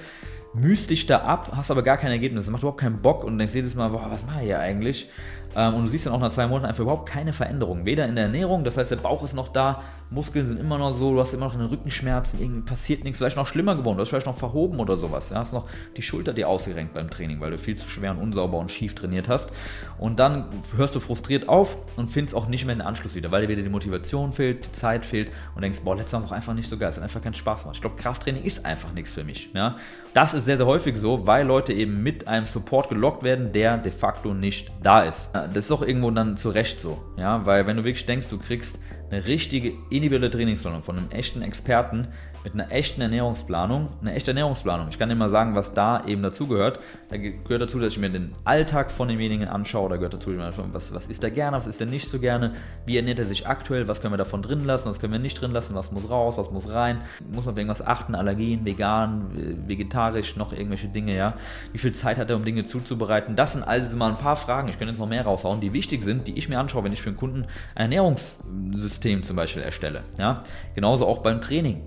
mühst 0.54 0.90
dich 0.90 1.06
da 1.06 1.19
ab, 1.19 1.52
hast 1.54 1.70
aber 1.70 1.82
gar 1.82 1.96
kein 1.96 2.10
Ergebnis, 2.10 2.49
macht 2.49 2.62
überhaupt 2.62 2.81
keinen 2.81 3.00
Bock 3.00 3.25
und 3.25 3.38
denkst 3.38 3.54
jedes 3.54 3.75
Mal, 3.75 3.88
boah, 3.88 4.10
was 4.10 4.25
mache 4.26 4.40
ich 4.40 4.46
hier 4.46 4.58
eigentlich? 4.58 5.08
Ähm, 5.54 5.75
und 5.75 5.84
du 5.84 5.88
siehst 5.88 6.06
dann 6.06 6.12
auch 6.14 6.20
nach 6.20 6.31
zwei 6.31 6.46
Monaten 6.46 6.66
einfach 6.66 6.82
überhaupt 6.82 7.08
keine 7.08 7.32
Veränderung. 7.32 7.87
Weder 7.87 8.06
in 8.06 8.16
der 8.16 8.25
Ernährung, 8.25 8.64
das 8.64 8.76
heißt, 8.76 8.90
der 8.90 8.96
Bauch 8.96 9.22
ist 9.25 9.34
noch 9.34 9.49
da, 9.49 9.82
Muskeln 10.10 10.44
sind 10.44 10.60
immer 10.60 10.76
noch 10.76 10.93
so, 10.93 11.12
du 11.14 11.20
hast 11.20 11.32
immer 11.32 11.46
noch 11.46 11.54
eine 11.54 11.70
Rückenschmerzen, 11.70 12.40
irgendwie 12.40 12.62
passiert 12.62 13.04
nichts, 13.04 13.19
vielleicht 13.19 13.37
noch 13.37 13.46
schlimmer 13.46 13.76
geworden, 13.76 13.96
du 13.96 14.02
hast 14.02 14.10
vielleicht 14.10 14.26
noch 14.26 14.37
verhoben 14.37 14.81
oder 14.81 14.96
sowas. 14.96 15.31
Du 15.31 15.37
hast 15.37 15.52
noch 15.52 15.66
die 15.96 16.02
Schulter 16.02 16.34
dir 16.34 16.49
ausgerenkt 16.49 16.94
beim 16.94 17.08
Training, 17.08 17.40
weil 17.40 17.50
du 17.50 17.58
viel 17.58 17.76
zu 17.76 17.88
schwer 17.88 18.10
und 18.10 18.19
unsauber 18.19 18.58
und 18.58 18.70
schief 18.70 18.94
trainiert 18.94 19.28
hast. 19.28 19.50
Und 19.99 20.19
dann 20.19 20.46
hörst 20.76 20.94
du 20.94 21.00
frustriert 21.00 21.49
auf 21.49 21.76
und 21.96 22.10
findest 22.10 22.34
auch 22.34 22.49
nicht 22.49 22.66
mehr 22.66 22.75
den 22.75 22.82
Anschluss 22.82 23.14
wieder, 23.14 23.31
weil 23.31 23.43
dir 23.43 23.49
wieder 23.49 23.62
die 23.62 23.69
Motivation 23.69 24.32
fehlt, 24.32 24.66
die 24.66 24.72
Zeit 24.72 25.06
fehlt 25.06 25.31
und 25.54 25.62
denkst, 25.62 25.81
boah, 25.84 25.93
Mal 25.93 26.22
war 26.22 26.32
einfach 26.32 26.54
nicht 26.54 26.69
so 26.69 26.78
geil, 26.78 26.88
es 26.88 26.96
hat 26.96 27.02
einfach 27.02 27.22
keinen 27.22 27.34
Spaß 27.34 27.62
gemacht. 27.62 27.76
Ich 27.76 27.81
glaube, 27.81 27.96
Krafttraining 27.96 28.44
ist 28.44 28.64
einfach 28.64 28.93
nichts 28.93 29.12
für 29.12 29.25
mich. 29.25 29.50
Ja? 29.54 29.76
Das 30.14 30.34
ist 30.34 30.44
sehr, 30.44 30.56
sehr 30.56 30.66
häufig 30.66 30.96
so, 30.96 31.26
weil 31.26 31.46
Leute 31.46 31.72
eben 31.72 32.02
mit 32.02 32.26
einem 32.26 32.46
Support 32.46 32.88
gelockt 32.88 33.22
werden, 33.22 33.52
der 33.52 33.78
de 33.78 33.93
facto 33.93 34.34
nicht 34.34 34.70
da 34.82 35.02
ist. 35.02 35.31
Das 35.48 35.66
ist 35.66 35.70
auch 35.70 35.82
irgendwo 35.82 36.10
dann 36.10 36.36
zu 36.36 36.50
Recht 36.50 36.80
so, 36.80 37.00
ja, 37.16 37.44
weil 37.46 37.66
wenn 37.66 37.76
du 37.76 37.84
wirklich 37.84 38.06
denkst, 38.06 38.28
du 38.28 38.38
kriegst 38.38 38.78
eine 39.12 39.26
richtige 39.26 39.75
individuelle 39.90 40.31
Trainingsplanung 40.31 40.83
von 40.83 40.97
einem 40.97 41.11
echten 41.11 41.42
Experten 41.42 42.09
mit 42.45 42.54
einer 42.54 42.73
echten 42.73 43.00
Ernährungsplanung, 43.00 43.88
eine 44.00 44.14
echte 44.14 44.33
Ernährungsplanung. 44.33 44.88
Ich 44.88 44.99
kann 44.99 45.09
dir 45.09 45.14
mal 45.14 45.28
sagen, 45.28 45.54
was 45.54 45.75
da 45.75 46.04
eben 46.07 46.23
dazugehört. 46.23 46.81
Da 47.09 47.16
gehört 47.16 47.62
dazu, 47.62 47.78
dass 47.78 47.92
ich 47.92 48.00
mir 48.00 48.11
den 48.11 48.35
Alltag 48.42 48.90
von 48.90 49.07
demjenigen 49.07 49.47
anschaue, 49.47 49.88
da 49.88 49.97
gehört 49.97 50.14
dazu, 50.14 50.33
was, 50.73 50.92
was 50.92 51.07
ist 51.07 51.23
er 51.23 51.31
gerne, 51.31 51.57
was 51.57 51.69
ist 51.69 51.81
er 51.81 51.87
nicht 51.87 52.09
so 52.09 52.19
gerne, 52.19 52.54
wie 52.85 52.97
ernährt 52.97 53.21
er 53.21 53.26
sich 53.26 53.47
aktuell, 53.47 53.87
was 53.87 54.00
können 54.00 54.12
wir 54.12 54.19
davon 54.19 54.42
drin 54.42 54.64
lassen, 54.64 54.88
was 54.88 54.99
können 54.99 55.12
wir 55.12 55.21
nicht 55.21 55.40
drin 55.40 55.52
lassen, 55.52 55.75
was 55.75 55.92
muss 55.92 56.11
raus, 56.11 56.37
was 56.38 56.50
muss 56.50 56.69
rein, 56.69 57.02
muss 57.31 57.45
man 57.45 57.52
auf 57.52 57.59
irgendwas 57.59 57.87
achten, 57.87 58.14
Allergien, 58.14 58.64
vegan, 58.64 59.26
vegetarisch, 59.69 60.37
noch 60.37 60.52
irgendwelche 60.52 60.88
Dinge, 60.88 61.14
ja. 61.14 61.35
Wie 61.71 61.78
viel 61.78 61.92
Zeit 61.92 62.19
hat 62.19 62.31
er, 62.31 62.37
um 62.37 62.45
Dinge 62.45 62.66
zuzubereiten? 62.66 63.37
Das 63.37 63.52
sind 63.52 63.62
also 63.62 63.97
mal 63.97 64.11
ein 64.11 64.19
paar 64.19 64.37
Fragen, 64.37 64.69
ich 64.69 64.78
könnte 64.78 64.92
jetzt 64.92 65.00
noch 65.00 65.09
mehr 65.09 65.23
raushauen, 65.23 65.61
die 65.61 65.73
wichtig 65.73 66.02
sind, 66.02 66.26
die 66.26 66.37
ich 66.37 66.49
mir 66.49 66.59
anschaue, 66.59 66.83
wenn 66.83 66.92
ich 66.92 67.02
für 67.02 67.11
einen 67.11 67.19
Kunden 67.19 67.45
ein 67.75 67.92
Ernährungssystem 67.92 69.01
zum 69.23 69.37
Beispiel 69.37 69.62
erstelle, 69.62 70.02
ja. 70.18 70.42
Genauso 70.75 71.06
auch 71.06 71.18
beim 71.18 71.40
Training. 71.40 71.82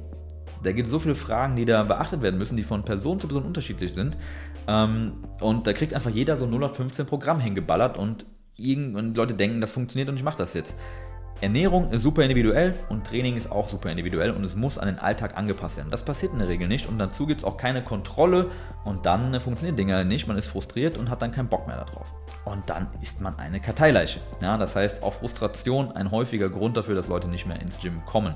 Da 0.64 0.72
gibt 0.72 0.88
es 0.88 0.92
so 0.92 1.00
viele 1.00 1.16
Fragen, 1.16 1.56
die 1.56 1.66
da 1.66 1.84
beachtet 1.84 2.22
werden 2.22 2.38
müssen, 2.38 2.58
die 2.58 2.64
von 2.64 2.84
Person 2.84 3.20
zu 3.20 3.28
Person 3.28 3.46
unterschiedlich 3.46 3.94
sind. 3.94 4.18
Ähm, 4.68 5.14
und 5.40 5.68
da 5.68 5.74
kriegt 5.74 5.94
einfach 5.94 6.10
jeder 6.10 6.38
so 6.38 6.48
015 6.48 7.06
Programm 7.06 7.40
hingeballert 7.40 7.98
und, 7.98 8.26
und 8.58 9.16
Leute 9.16 9.36
denken, 9.36 9.62
das 9.62 9.72
funktioniert 9.72 10.10
und 10.10 10.16
ich 10.16 10.24
mache 10.24 10.38
das 10.38 10.54
jetzt. 10.54 10.78
Ernährung 11.42 11.92
ist 11.92 12.02
super 12.02 12.24
individuell 12.24 12.76
und 12.88 13.06
Training 13.06 13.36
ist 13.36 13.52
auch 13.52 13.68
super 13.68 13.92
individuell 13.92 14.32
und 14.32 14.44
es 14.46 14.56
muss 14.56 14.78
an 14.78 14.88
den 14.88 15.00
Alltag 15.00 15.38
angepasst 15.38 15.76
werden. 15.76 15.92
Das 15.92 16.04
passiert 16.04 16.32
in 16.32 16.40
der 16.40 16.48
Regel 16.48 16.70
nicht 16.70 16.88
und 16.88 16.98
dazu 16.98 17.26
gibt 17.26 17.42
es 17.42 17.46
auch 17.46 17.58
keine 17.58 17.84
Kontrolle 17.84 18.52
und 18.86 19.06
dann 19.06 19.38
funktionieren 19.42 19.76
Dinge 19.76 20.06
nicht. 20.06 20.28
Man 20.28 20.38
ist 20.38 20.48
frustriert 20.48 20.98
und 20.98 21.10
hat 21.10 21.22
dann 21.22 21.34
keinen 21.34 21.50
Bock 21.50 21.68
mehr 21.68 21.76
darauf. 21.76 22.08
Und 22.46 22.70
dann 22.70 22.88
ist 23.02 23.20
man 23.20 23.38
eine 23.38 23.60
Karteileiche. 23.60 24.22
Ja, 24.42 24.58
das 24.58 24.76
heißt, 24.78 25.04
auch 25.04 25.16
Frustration 25.16 25.92
ein 25.92 26.10
häufiger 26.10 26.50
Grund 26.50 26.78
dafür, 26.78 26.96
dass 26.96 27.10
Leute 27.10 27.28
nicht 27.28 27.46
mehr 27.46 27.60
ins 27.60 27.78
Gym 27.80 28.06
kommen. 28.06 28.36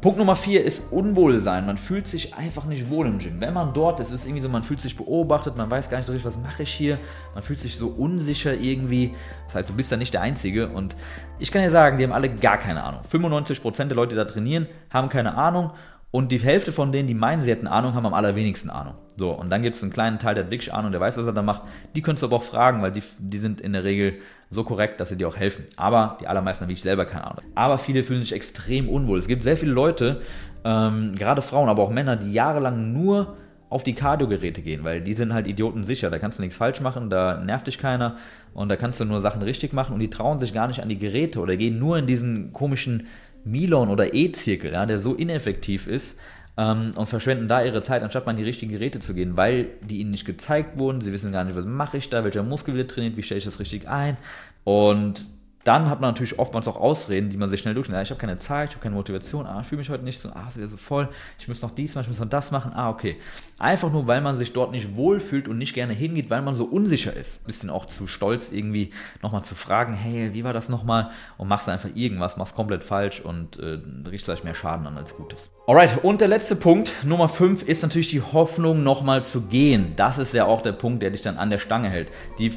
Punkt 0.00 0.18
Nummer 0.18 0.36
vier 0.36 0.62
ist 0.62 0.92
Unwohlsein. 0.92 1.64
Man 1.64 1.78
fühlt 1.78 2.06
sich 2.06 2.34
einfach 2.34 2.66
nicht 2.66 2.90
wohl 2.90 3.06
im 3.06 3.18
Gym. 3.18 3.40
Wenn 3.40 3.54
man 3.54 3.72
dort 3.72 3.98
ist, 3.98 4.12
ist 4.12 4.26
irgendwie 4.26 4.42
so, 4.42 4.48
man 4.48 4.62
fühlt 4.62 4.80
sich 4.80 4.96
beobachtet, 4.96 5.56
man 5.56 5.70
weiß 5.70 5.88
gar 5.88 5.96
nicht 5.96 6.06
so 6.06 6.12
richtig, 6.12 6.26
was 6.26 6.40
mache 6.42 6.64
ich 6.64 6.72
hier. 6.72 6.98
Man 7.34 7.42
fühlt 7.42 7.60
sich 7.60 7.76
so 7.76 7.88
unsicher 7.88 8.54
irgendwie. 8.54 9.14
Das 9.46 9.54
heißt, 9.54 9.68
du 9.68 9.72
bist 9.72 9.90
da 9.90 9.96
nicht 9.96 10.12
der 10.12 10.20
Einzige. 10.20 10.68
Und 10.68 10.94
ich 11.38 11.50
kann 11.50 11.62
dir 11.62 11.70
sagen, 11.70 11.96
die 11.96 12.04
haben 12.04 12.12
alle 12.12 12.28
gar 12.28 12.58
keine 12.58 12.84
Ahnung. 12.84 13.00
95% 13.10 13.84
der 13.84 13.96
Leute, 13.96 14.10
die 14.10 14.16
da 14.16 14.26
trainieren, 14.26 14.68
haben 14.90 15.08
keine 15.08 15.34
Ahnung 15.34 15.72
Und 16.16 16.32
die 16.32 16.38
Hälfte 16.38 16.72
von 16.72 16.92
denen, 16.92 17.06
die 17.06 17.12
meinen, 17.12 17.42
sie 17.42 17.50
hätten 17.50 17.66
Ahnung, 17.66 17.92
haben 17.92 18.06
am 18.06 18.14
allerwenigsten 18.14 18.70
Ahnung. 18.70 18.94
So, 19.18 19.32
und 19.32 19.50
dann 19.50 19.60
gibt 19.60 19.76
es 19.76 19.82
einen 19.82 19.92
kleinen 19.92 20.18
Teil, 20.18 20.34
der 20.34 20.44
hat 20.44 20.50
wirklich 20.50 20.72
Ahnung, 20.72 20.90
der 20.90 20.98
weiß, 20.98 21.18
was 21.18 21.26
er 21.26 21.34
da 21.34 21.42
macht. 21.42 21.64
Die 21.94 22.00
könntest 22.00 22.22
du 22.22 22.28
aber 22.28 22.36
auch 22.36 22.42
fragen, 22.42 22.80
weil 22.80 22.90
die, 22.90 23.02
die 23.18 23.36
sind 23.36 23.60
in 23.60 23.74
der 23.74 23.84
Regel 23.84 24.14
so 24.48 24.64
korrekt, 24.64 24.98
dass 24.98 25.10
sie 25.10 25.16
dir 25.16 25.28
auch 25.28 25.36
helfen. 25.36 25.66
Aber 25.76 26.16
die 26.22 26.26
allermeisten 26.26 26.62
haben 26.62 26.70
wie 26.70 26.72
ich 26.72 26.80
selber 26.80 27.04
keine 27.04 27.26
Ahnung. 27.26 27.42
Aber 27.54 27.76
viele 27.76 28.02
fühlen 28.02 28.20
sich 28.20 28.32
extrem 28.32 28.88
unwohl. 28.88 29.18
Es 29.18 29.28
gibt 29.28 29.42
sehr 29.42 29.58
viele 29.58 29.72
Leute, 29.72 30.22
ähm, 30.64 31.12
gerade 31.12 31.42
Frauen, 31.42 31.68
aber 31.68 31.82
auch 31.82 31.90
Männer, 31.90 32.16
die 32.16 32.32
jahrelang 32.32 32.94
nur 32.94 33.36
auf 33.68 33.82
die 33.82 33.94
Cardio-Geräte 33.94 34.62
gehen, 34.62 34.84
weil 34.84 35.02
die 35.02 35.12
sind 35.12 35.34
halt 35.34 35.46
Idioten 35.46 35.84
sicher. 35.84 36.08
Da 36.08 36.18
kannst 36.18 36.38
du 36.38 36.42
nichts 36.42 36.56
falsch 36.56 36.80
machen, 36.80 37.10
da 37.10 37.36
nervt 37.44 37.66
dich 37.66 37.76
keiner 37.76 38.16
und 38.54 38.70
da 38.70 38.76
kannst 38.76 39.00
du 39.00 39.04
nur 39.04 39.20
Sachen 39.20 39.42
richtig 39.42 39.74
machen 39.74 39.92
und 39.92 40.00
die 40.00 40.08
trauen 40.08 40.38
sich 40.38 40.54
gar 40.54 40.66
nicht 40.66 40.80
an 40.80 40.88
die 40.88 40.96
Geräte 40.96 41.40
oder 41.40 41.58
gehen 41.58 41.78
nur 41.78 41.98
in 41.98 42.06
diesen 42.06 42.54
komischen 42.54 43.06
Milon 43.46 43.88
oder 43.88 44.12
E-Zirkel, 44.14 44.72
ja, 44.72 44.84
der 44.86 44.98
so 44.98 45.14
ineffektiv 45.14 45.86
ist 45.86 46.18
ähm, 46.56 46.92
und 46.96 47.06
verschwenden 47.06 47.48
da 47.48 47.62
ihre 47.62 47.82
Zeit, 47.82 48.02
anstatt 48.02 48.26
mal 48.26 48.30
an 48.30 48.36
die 48.36 48.44
richtigen 48.44 48.72
Geräte 48.72 49.00
zu 49.00 49.14
gehen, 49.14 49.36
weil 49.36 49.68
die 49.82 50.00
ihnen 50.00 50.10
nicht 50.10 50.24
gezeigt 50.24 50.78
wurden. 50.78 51.00
Sie 51.00 51.12
wissen 51.12 51.32
gar 51.32 51.44
nicht, 51.44 51.56
was 51.56 51.64
mache 51.64 51.98
ich 51.98 52.10
da, 52.10 52.24
welcher 52.24 52.42
Muskel 52.42 52.74
wird 52.74 52.90
trainiert, 52.90 53.16
wie 53.16 53.22
stelle 53.22 53.38
ich 53.38 53.44
das 53.44 53.60
richtig 53.60 53.88
ein. 53.88 54.16
Und 54.64 55.26
dann 55.66 55.90
hat 55.90 56.00
man 56.00 56.10
natürlich 56.10 56.38
oftmals 56.38 56.68
auch 56.68 56.76
Ausreden, 56.76 57.28
die 57.28 57.36
man 57.36 57.48
sich 57.48 57.60
schnell 57.60 57.74
durchschneidet. 57.74 57.98
Ja, 57.98 58.02
ich 58.02 58.10
habe 58.10 58.20
keine 58.20 58.38
Zeit, 58.38 58.70
ich 58.70 58.76
habe 58.76 58.84
keine 58.84 58.94
Motivation, 58.94 59.46
ah, 59.46 59.58
ich 59.60 59.66
fühle 59.66 59.80
mich 59.80 59.90
heute 59.90 60.04
nicht 60.04 60.20
so, 60.20 60.28
ah, 60.28 60.44
es 60.46 60.54
ist 60.54 60.58
wieder 60.58 60.68
so 60.68 60.76
voll, 60.76 61.08
ich 61.40 61.48
muss 61.48 61.60
noch 61.60 61.72
dies 61.72 61.94
machen, 61.94 62.04
ich 62.04 62.08
muss 62.08 62.20
noch 62.20 62.28
das 62.28 62.52
machen, 62.52 62.72
ah, 62.74 62.88
okay. 62.88 63.16
Einfach 63.58 63.90
nur, 63.90 64.06
weil 64.06 64.20
man 64.20 64.36
sich 64.36 64.52
dort 64.52 64.70
nicht 64.70 64.94
wohlfühlt 64.94 65.48
und 65.48 65.58
nicht 65.58 65.74
gerne 65.74 65.92
hingeht, 65.92 66.30
weil 66.30 66.42
man 66.42 66.54
so 66.54 66.64
unsicher 66.64 67.14
ist. 67.14 67.44
Bisschen 67.46 67.70
auch 67.70 67.86
zu 67.86 68.06
stolz, 68.06 68.52
irgendwie 68.52 68.90
nochmal 69.22 69.42
zu 69.42 69.56
fragen, 69.56 69.94
hey, 69.94 70.34
wie 70.34 70.44
war 70.44 70.52
das 70.52 70.68
nochmal? 70.68 71.10
Und 71.36 71.48
machst 71.48 71.68
einfach 71.68 71.90
irgendwas, 71.94 72.36
machst 72.36 72.54
komplett 72.54 72.84
falsch 72.84 73.20
und 73.20 73.58
äh, 73.58 73.78
riechst 74.08 74.26
vielleicht 74.26 74.44
mehr 74.44 74.54
Schaden 74.54 74.86
an 74.86 74.96
als 74.96 75.16
Gutes. 75.16 75.50
Alright, 75.66 76.04
und 76.04 76.20
der 76.20 76.28
letzte 76.28 76.54
Punkt, 76.54 76.92
Nummer 77.02 77.28
5, 77.28 77.64
ist 77.64 77.82
natürlich 77.82 78.10
die 78.10 78.22
Hoffnung, 78.22 78.84
nochmal 78.84 79.24
zu 79.24 79.42
gehen. 79.42 79.94
Das 79.96 80.18
ist 80.18 80.32
ja 80.32 80.44
auch 80.44 80.60
der 80.60 80.72
Punkt, 80.72 81.02
der 81.02 81.10
dich 81.10 81.22
dann 81.22 81.38
an 81.38 81.50
der 81.50 81.58
Stange 81.58 81.88
hält. 81.88 82.08
Die 82.38 82.52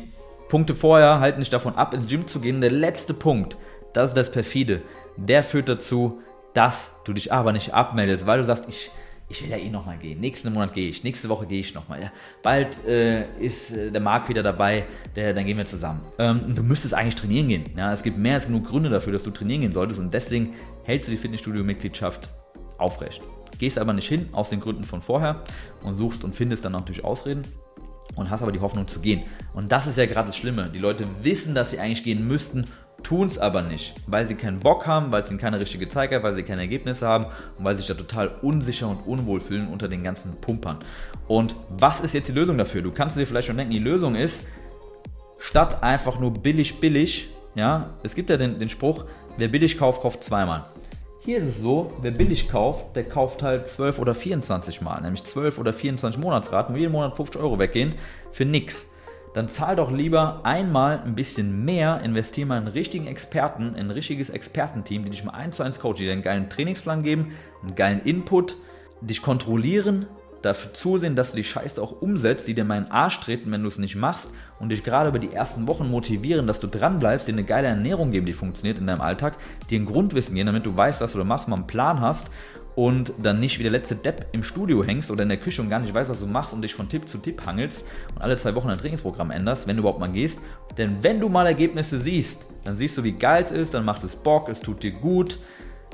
Punkte 0.50 0.76
vorher 0.76 1.20
halten 1.20 1.40
dich 1.40 1.52
davon 1.52 1.76
ab, 1.76 1.94
ins 1.94 2.08
Gym 2.08 2.28
zu 2.28 2.42
gehen. 2.42 2.60
Der 2.60 2.72
letzte 2.72 3.14
Punkt, 3.14 3.56
das 3.94 4.10
ist 4.10 4.18
das 4.18 4.32
Perfide, 4.32 4.82
der 5.16 5.44
führt 5.44 5.70
dazu, 5.70 6.22
dass 6.54 6.92
du 7.06 7.14
dich 7.14 7.32
aber 7.32 7.54
nicht 7.54 7.74
abmeldest, 7.74 8.26
weil 8.26 8.40
du 8.40 8.44
sagst, 8.44 8.66
ich, 8.68 8.92
ich 9.30 9.44
will 9.44 9.52
ja 9.52 9.58
eh 9.58 9.70
nochmal 9.70 9.98
gehen. 9.98 10.20
Nächsten 10.20 10.52
Monat 10.52 10.74
gehe 10.74 10.90
ich, 10.90 11.04
nächste 11.04 11.30
Woche 11.30 11.46
gehe 11.46 11.60
ich 11.60 11.76
nochmal. 11.76 12.02
Ja, 12.02 12.12
bald 12.42 12.84
äh, 12.88 13.30
ist 13.40 13.72
äh, 13.72 13.92
der 13.92 14.02
Marc 14.02 14.28
wieder 14.28 14.42
dabei, 14.42 14.86
der, 15.16 15.36
dann 15.36 15.46
gehen 15.46 15.58
wir 15.58 15.68
zusammen. 15.68 16.02
Ähm, 16.18 16.56
du 16.56 16.64
müsstest 16.64 16.96
eigentlich 16.96 17.16
trainieren 17.16 17.48
gehen. 17.48 17.66
Ja, 17.78 17.94
es 17.94 18.02
gibt 18.02 18.18
mehr 18.18 18.34
als 18.34 18.48
genug 18.48 18.66
Gründe 18.66 18.90
dafür, 18.90 19.14
dass 19.14 19.24
du 19.24 19.30
trainieren 19.30 19.62
gehen 19.62 19.74
solltest 19.74 20.00
und 20.00 20.12
deswegen 20.12 20.56
hältst 20.84 21.08
du 21.08 21.12
die 21.12 21.18
Fitnessstudio-Mitgliedschaft 21.18 22.28
aufrecht. 22.80 23.22
Gehst 23.60 23.78
aber 23.78 23.94
nicht 23.94 24.08
hin, 24.08 24.30
aus 24.32 24.50
den 24.50 24.62
Gründen 24.62 24.84
von 24.84 25.04
vorher 25.04 25.44
und 25.84 25.94
suchst 25.94 26.24
und 26.24 26.36
findest 26.36 26.66
dann 26.66 26.72
natürlich 26.72 27.04
Ausreden 27.04 27.44
und 28.16 28.30
hast 28.30 28.42
aber 28.42 28.52
die 28.52 28.60
Hoffnung 28.60 28.88
zu 28.88 29.00
gehen. 29.00 29.24
Und 29.54 29.72
das 29.72 29.88
ist 29.88 29.98
ja 29.98 30.06
gerade 30.06 30.28
das 30.28 30.38
Schlimme. 30.38 30.70
Die 30.74 30.80
Leute 30.80 31.06
wissen, 31.22 31.56
dass 31.56 31.72
sie 31.72 31.80
eigentlich 31.80 32.04
gehen 32.04 32.28
müssten, 32.28 32.66
tun 33.04 33.28
es 33.28 33.38
aber 33.38 33.62
nicht, 33.64 33.96
weil 34.08 34.26
sie 34.26 34.36
keinen 34.36 34.60
Bock 34.60 34.86
haben, 34.88 35.12
weil 35.12 35.22
es 35.22 35.30
ihnen 35.30 35.40
keine 35.40 35.60
richtige 35.60 35.88
Zeit 35.88 36.12
hat, 36.12 36.24
weil 36.24 36.34
sie 36.34 36.44
keine 36.44 36.62
Ergebnisse 36.62 37.08
haben 37.08 37.26
und 37.58 37.66
weil 37.66 37.76
sie 37.76 37.82
sich 37.82 37.88
da 37.88 37.94
total 37.94 38.30
unsicher 38.42 38.88
und 38.90 39.00
unwohl 39.06 39.40
fühlen 39.40 39.68
unter 39.68 39.88
den 39.88 40.04
ganzen 40.04 40.34
Pumpern. 40.42 40.80
Und 41.28 41.56
was 41.70 42.02
ist 42.02 42.14
jetzt 42.14 42.30
die 42.30 42.34
Lösung 42.34 42.58
dafür? 42.58 42.82
Du 42.82 42.92
kannst 42.92 43.18
dir 43.18 43.26
vielleicht 43.26 43.48
schon 43.48 43.58
denken, 43.58 43.74
die 43.74 43.80
Lösung 43.80 44.16
ist, 44.16 44.44
statt 45.40 45.82
einfach 45.82 46.20
nur 46.20 46.34
billig, 46.34 46.80
billig, 46.80 47.30
ja, 47.56 47.92
es 48.04 48.16
gibt 48.16 48.30
ja 48.30 48.38
den, 48.38 48.60
den 48.60 48.70
Spruch, 48.70 49.06
wer 49.38 49.48
billig 49.48 49.78
kauft, 49.78 50.02
kauft 50.02 50.24
zweimal. 50.24 50.66
Hier 51.30 51.38
ist 51.38 51.48
es 51.48 51.60
so, 51.60 51.92
wer 52.02 52.10
billig 52.10 52.50
kauft, 52.50 52.96
der 52.96 53.04
kauft 53.04 53.44
halt 53.44 53.68
12 53.68 54.00
oder 54.00 54.16
24 54.16 54.82
Mal, 54.82 55.00
nämlich 55.00 55.24
12 55.24 55.60
oder 55.60 55.74
24 55.74 56.20
Monatsraten, 56.20 56.74
wo 56.74 56.80
jeden 56.80 56.92
Monat 56.92 57.16
50 57.16 57.40
Euro 57.40 57.60
weggehen, 57.60 57.94
für 58.32 58.46
nix. 58.46 58.88
Dann 59.36 59.48
zahl 59.48 59.76
doch 59.76 59.92
lieber 59.92 60.44
einmal 60.44 61.04
ein 61.06 61.14
bisschen 61.14 61.66
mehr, 61.66 62.02
investier 62.02 62.48
mal 62.48 62.58
in 62.58 62.64
einen 62.64 62.74
richtigen 62.74 63.06
Experten, 63.06 63.76
in 63.76 63.86
ein 63.86 63.92
richtiges 63.92 64.32
Expertenteam, 64.32 65.04
die 65.06 65.12
dich 65.12 65.24
mal 65.24 65.34
eins 65.34 65.58
zu 65.58 65.62
eins 65.62 65.80
coachen, 65.80 65.98
die 65.98 66.06
dir 66.06 66.14
einen 66.14 66.24
geilen 66.24 66.50
Trainingsplan 66.50 67.04
geben, 67.04 67.34
einen 67.62 67.76
geilen 67.76 68.02
Input, 68.06 68.56
dich 69.02 69.22
kontrollieren, 69.22 70.08
dafür 70.42 70.74
zusehen, 70.74 71.16
dass 71.16 71.32
du 71.32 71.38
die 71.38 71.44
Scheiße 71.44 71.82
auch 71.82 72.02
umsetzt, 72.02 72.48
die 72.48 72.54
dir 72.54 72.64
mal 72.64 72.78
in 72.78 72.86
den 72.86 72.92
Arsch 72.92 73.20
treten, 73.20 73.52
wenn 73.52 73.62
du 73.62 73.68
es 73.68 73.78
nicht 73.78 73.96
machst 73.96 74.30
und 74.60 74.70
dich 74.70 74.84
gerade 74.84 75.10
über 75.10 75.20
die 75.20 75.34
ersten 75.34 75.68
Wochen 75.68 75.90
motivieren, 75.90 76.48
dass 76.48 76.60
du 76.60 76.68
dran 76.68 77.00
bleibst, 77.00 77.28
dir 77.28 77.34
eine 77.34 77.44
geile 77.44 77.68
Ernährung 77.68 78.12
geben, 78.12 78.26
die 78.26 78.34
funktioniert 78.34 78.78
in 78.78 78.88
deinem 78.88 79.02
Alltag, 79.02 79.36
dir 79.70 79.80
ein 79.80 79.86
Grundwissen 79.86 80.36
geben, 80.36 80.48
damit 80.48 80.66
du 80.66 80.76
weißt, 80.76 81.02
was 81.02 81.14
du 81.14 81.18
da 81.18 81.24
machst, 81.24 81.48
mal 81.48 81.58
einen 81.58 81.68
Plan 81.68 82.02
hast 82.02 82.28
und 82.76 83.14
dann 83.18 83.40
nicht 83.42 83.60
wie 83.60 83.64
der 83.64 83.74
letzte 83.74 83.96
Depp 83.96 84.28
im 84.32 84.44
Studio 84.44 84.84
hängst 84.84 85.12
oder 85.12 85.24
in 85.24 85.30
der 85.30 85.40
Küche 85.40 85.62
und 85.62 85.70
gar 85.70 85.80
nicht 85.80 85.94
weißt, 85.94 86.10
was 86.10 86.22
du 86.22 86.28
machst 86.28 86.54
und 86.54 86.62
dich 86.62 86.74
von 86.74 86.88
Tipp 86.88 87.10
zu 87.10 87.18
Tipp 87.18 87.46
hangelst 87.46 87.86
und 88.16 88.22
alle 88.22 88.38
zwei 88.38 88.56
Wochen 88.56 88.70
dein 88.70 88.78
Trainingsprogramm 88.78 89.32
änderst, 89.32 89.68
wenn 89.68 89.76
du 89.76 89.82
überhaupt 89.82 90.00
mal 90.00 90.12
gehst. 90.12 90.40
Denn 90.78 90.98
wenn 91.02 91.20
du 91.20 91.28
mal 91.28 91.46
Ergebnisse 91.46 92.00
siehst, 92.00 92.46
dann 92.64 92.78
siehst 92.78 92.98
du, 92.98 93.04
wie 93.04 93.12
geil 93.12 93.44
es 93.44 93.52
ist, 93.52 93.74
dann 93.74 93.84
macht 93.84 94.04
es 94.04 94.16
Bock, 94.16 94.48
es 94.48 94.62
tut 94.62 94.84
dir 94.84 94.92
gut, 94.92 95.40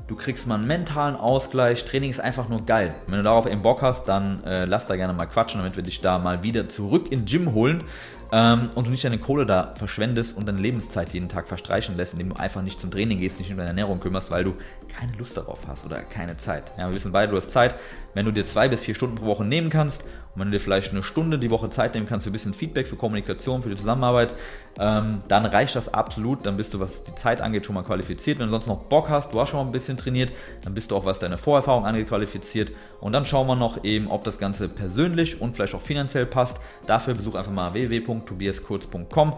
Du 0.07 0.15
kriegst 0.15 0.45
mal 0.45 0.55
einen 0.55 0.67
mentalen 0.67 1.15
Ausgleich. 1.15 1.83
Training 1.83 2.11
ist 2.11 2.19
einfach 2.19 2.47
nur 2.47 2.63
geil. 2.65 2.93
Wenn 3.07 3.17
du 3.17 3.23
darauf 3.23 3.47
eben 3.47 3.63
Bock 3.63 3.81
hast, 3.81 4.05
dann 4.05 4.43
äh, 4.43 4.65
lass 4.65 4.85
da 4.85 4.95
gerne 4.95 5.13
mal 5.13 5.25
quatschen, 5.25 5.59
damit 5.59 5.75
wir 5.75 5.83
dich 5.83 6.01
da 6.01 6.19
mal 6.19 6.43
wieder 6.43 6.69
zurück 6.69 7.11
in 7.11 7.25
Gym 7.25 7.53
holen 7.53 7.83
ähm, 8.31 8.69
und 8.75 8.85
du 8.85 8.91
nicht 8.91 9.03
deine 9.03 9.17
Kohle 9.17 9.45
da 9.45 9.73
verschwendest 9.77 10.37
und 10.37 10.47
deine 10.47 10.59
Lebenszeit 10.59 11.13
jeden 11.13 11.27
Tag 11.27 11.47
verstreichen 11.47 11.97
lässt, 11.97 12.13
indem 12.13 12.29
du 12.29 12.35
einfach 12.35 12.61
nicht 12.61 12.79
zum 12.79 12.91
Training 12.91 13.19
gehst, 13.19 13.39
nicht 13.39 13.49
um 13.49 13.57
deine 13.57 13.69
Ernährung 13.69 13.99
kümmerst, 13.99 14.29
weil 14.29 14.43
du 14.43 14.53
keine 14.95 15.11
Lust 15.17 15.37
darauf 15.37 15.67
hast 15.67 15.85
oder 15.85 16.01
keine 16.01 16.37
Zeit. 16.37 16.71
Ja, 16.77 16.87
wir 16.87 16.95
wissen 16.95 17.11
beide, 17.11 17.31
du 17.31 17.37
hast 17.37 17.49
Zeit. 17.49 17.75
Wenn 18.15 18.25
du 18.25 18.31
dir 18.31 18.45
zwei 18.45 18.67
bis 18.67 18.81
vier 18.81 18.95
Stunden 18.95 19.17
pro 19.17 19.27
Woche 19.27 19.43
nehmen 19.43 19.69
kannst 19.69 20.01
und 20.03 20.41
wenn 20.41 20.47
du 20.47 20.53
dir 20.53 20.59
vielleicht 20.59 20.91
eine 20.91 21.03
Stunde 21.03 21.37
die 21.37 21.51
Woche 21.51 21.69
Zeit 21.69 21.93
nehmen 21.93 22.07
kannst 22.07 22.23
für 22.23 22.31
ein 22.31 22.33
bisschen 22.33 22.53
Feedback, 22.53 22.87
für 22.87 22.95
Kommunikation, 22.95 23.61
für 23.61 23.69
die 23.69 23.75
Zusammenarbeit, 23.75 24.33
ähm, 24.79 25.21
dann 25.27 25.45
reicht 25.45 25.75
das 25.75 25.93
absolut. 25.93 26.45
Dann 26.45 26.57
bist 26.57 26.73
du, 26.73 26.79
was 26.79 27.03
die 27.03 27.13
Zeit 27.13 27.41
angeht, 27.41 27.65
schon 27.65 27.75
mal 27.75 27.83
qualifiziert. 27.83 28.39
Wenn 28.39 28.47
du 28.47 28.51
sonst 28.51 28.67
noch 28.67 28.85
Bock 28.85 29.09
hast, 29.09 29.33
du 29.33 29.39
hast 29.39 29.49
schon 29.49 29.59
mal 29.59 29.65
ein 29.65 29.71
bisschen 29.71 29.97
trainiert, 29.97 30.31
dann 30.63 30.73
bist 30.73 30.91
du 30.91 30.95
auch, 30.95 31.05
was 31.05 31.19
deine 31.19 31.37
Vorerfahrung 31.37 31.85
angeht, 31.85 32.07
qualifiziert. 32.07 32.71
Und 33.01 33.11
dann 33.11 33.25
schauen 33.25 33.47
wir 33.47 33.55
noch 33.55 33.83
eben, 33.83 34.07
ob 34.07 34.23
das 34.23 34.39
Ganze 34.39 34.69
persönlich 34.69 35.41
und 35.41 35.53
vielleicht 35.55 35.75
auch 35.75 35.81
finanziell 35.81 36.25
passt. 36.25 36.59
Dafür 36.87 37.13
besuch 37.13 37.35
einfach 37.35 37.51
mal 37.51 37.73
www.tobiaskurz.com. 37.73 39.33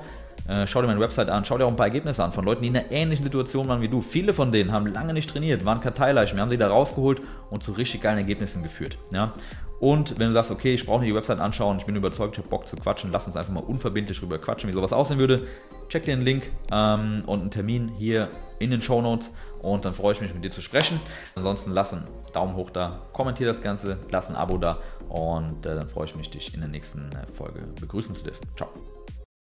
Äh, 0.47 0.65
schau 0.67 0.81
dir 0.81 0.87
meine 0.87 0.99
Website 0.99 1.29
an, 1.29 1.43
schau 1.45 1.57
dir 1.57 1.65
auch 1.65 1.69
ein 1.69 1.75
paar 1.75 1.87
Ergebnisse 1.87 2.23
an 2.23 2.31
von 2.31 2.45
Leuten, 2.45 2.61
die 2.61 2.69
in 2.69 2.77
einer 2.77 2.91
ähnlichen 2.91 3.23
Situation 3.23 3.67
waren 3.67 3.81
wie 3.81 3.89
du. 3.89 4.01
Viele 4.01 4.33
von 4.33 4.51
denen 4.51 4.71
haben 4.71 4.87
lange 4.87 5.13
nicht 5.13 5.29
trainiert, 5.29 5.65
waren 5.65 5.81
Karteileichen. 5.81 6.37
Wir 6.37 6.41
haben 6.41 6.49
sie 6.49 6.57
da 6.57 6.67
rausgeholt 6.67 7.21
und 7.49 7.63
zu 7.63 7.73
richtig 7.73 8.01
geilen 8.01 8.17
Ergebnissen 8.17 8.63
geführt. 8.63 8.97
Ja? 9.11 9.33
Und 9.79 10.17
wenn 10.17 10.27
du 10.27 10.33
sagst, 10.33 10.49
okay, 10.49 10.73
ich 10.73 10.85
brauche 10.85 11.01
nicht 11.01 11.09
die 11.11 11.15
Website 11.15 11.39
anschauen, 11.39 11.77
ich 11.77 11.85
bin 11.85 11.95
überzeugt, 11.95 12.35
ich 12.35 12.39
habe 12.39 12.49
Bock 12.49 12.67
zu 12.67 12.75
quatschen, 12.77 13.11
lass 13.11 13.27
uns 13.27 13.35
einfach 13.35 13.51
mal 13.51 13.63
unverbindlich 13.63 14.19
drüber 14.19 14.39
quatschen, 14.39 14.69
wie 14.69 14.73
sowas 14.73 14.91
aussehen 14.91 15.19
würde. 15.19 15.47
Check 15.89 16.05
dir 16.05 16.15
den 16.15 16.25
Link 16.25 16.49
ähm, 16.71 17.23
und 17.27 17.41
einen 17.41 17.51
Termin 17.51 17.89
hier 17.89 18.29
in 18.59 18.71
den 18.71 18.81
Show 18.81 19.01
Notes 19.01 19.31
und 19.61 19.85
dann 19.85 19.93
freue 19.93 20.13
ich 20.13 20.21
mich, 20.21 20.33
mit 20.33 20.43
dir 20.43 20.51
zu 20.51 20.61
sprechen. 20.61 20.99
Ansonsten 21.35 21.71
lass 21.71 21.93
einen 21.93 22.07
Daumen 22.33 22.55
hoch 22.55 22.71
da, 22.71 23.01
kommentier 23.13 23.45
das 23.45 23.61
Ganze, 23.61 23.99
lass 24.09 24.29
ein 24.29 24.35
Abo 24.35 24.57
da 24.57 24.79
und 25.09 25.65
äh, 25.65 25.75
dann 25.75 25.89
freue 25.89 26.05
ich 26.05 26.15
mich, 26.15 26.29
dich 26.29 26.53
in 26.55 26.61
der 26.61 26.69
nächsten 26.69 27.09
äh, 27.11 27.31
Folge 27.31 27.61
begrüßen 27.79 28.15
zu 28.15 28.23
dürfen. 28.23 28.45
Ciao. 28.55 28.69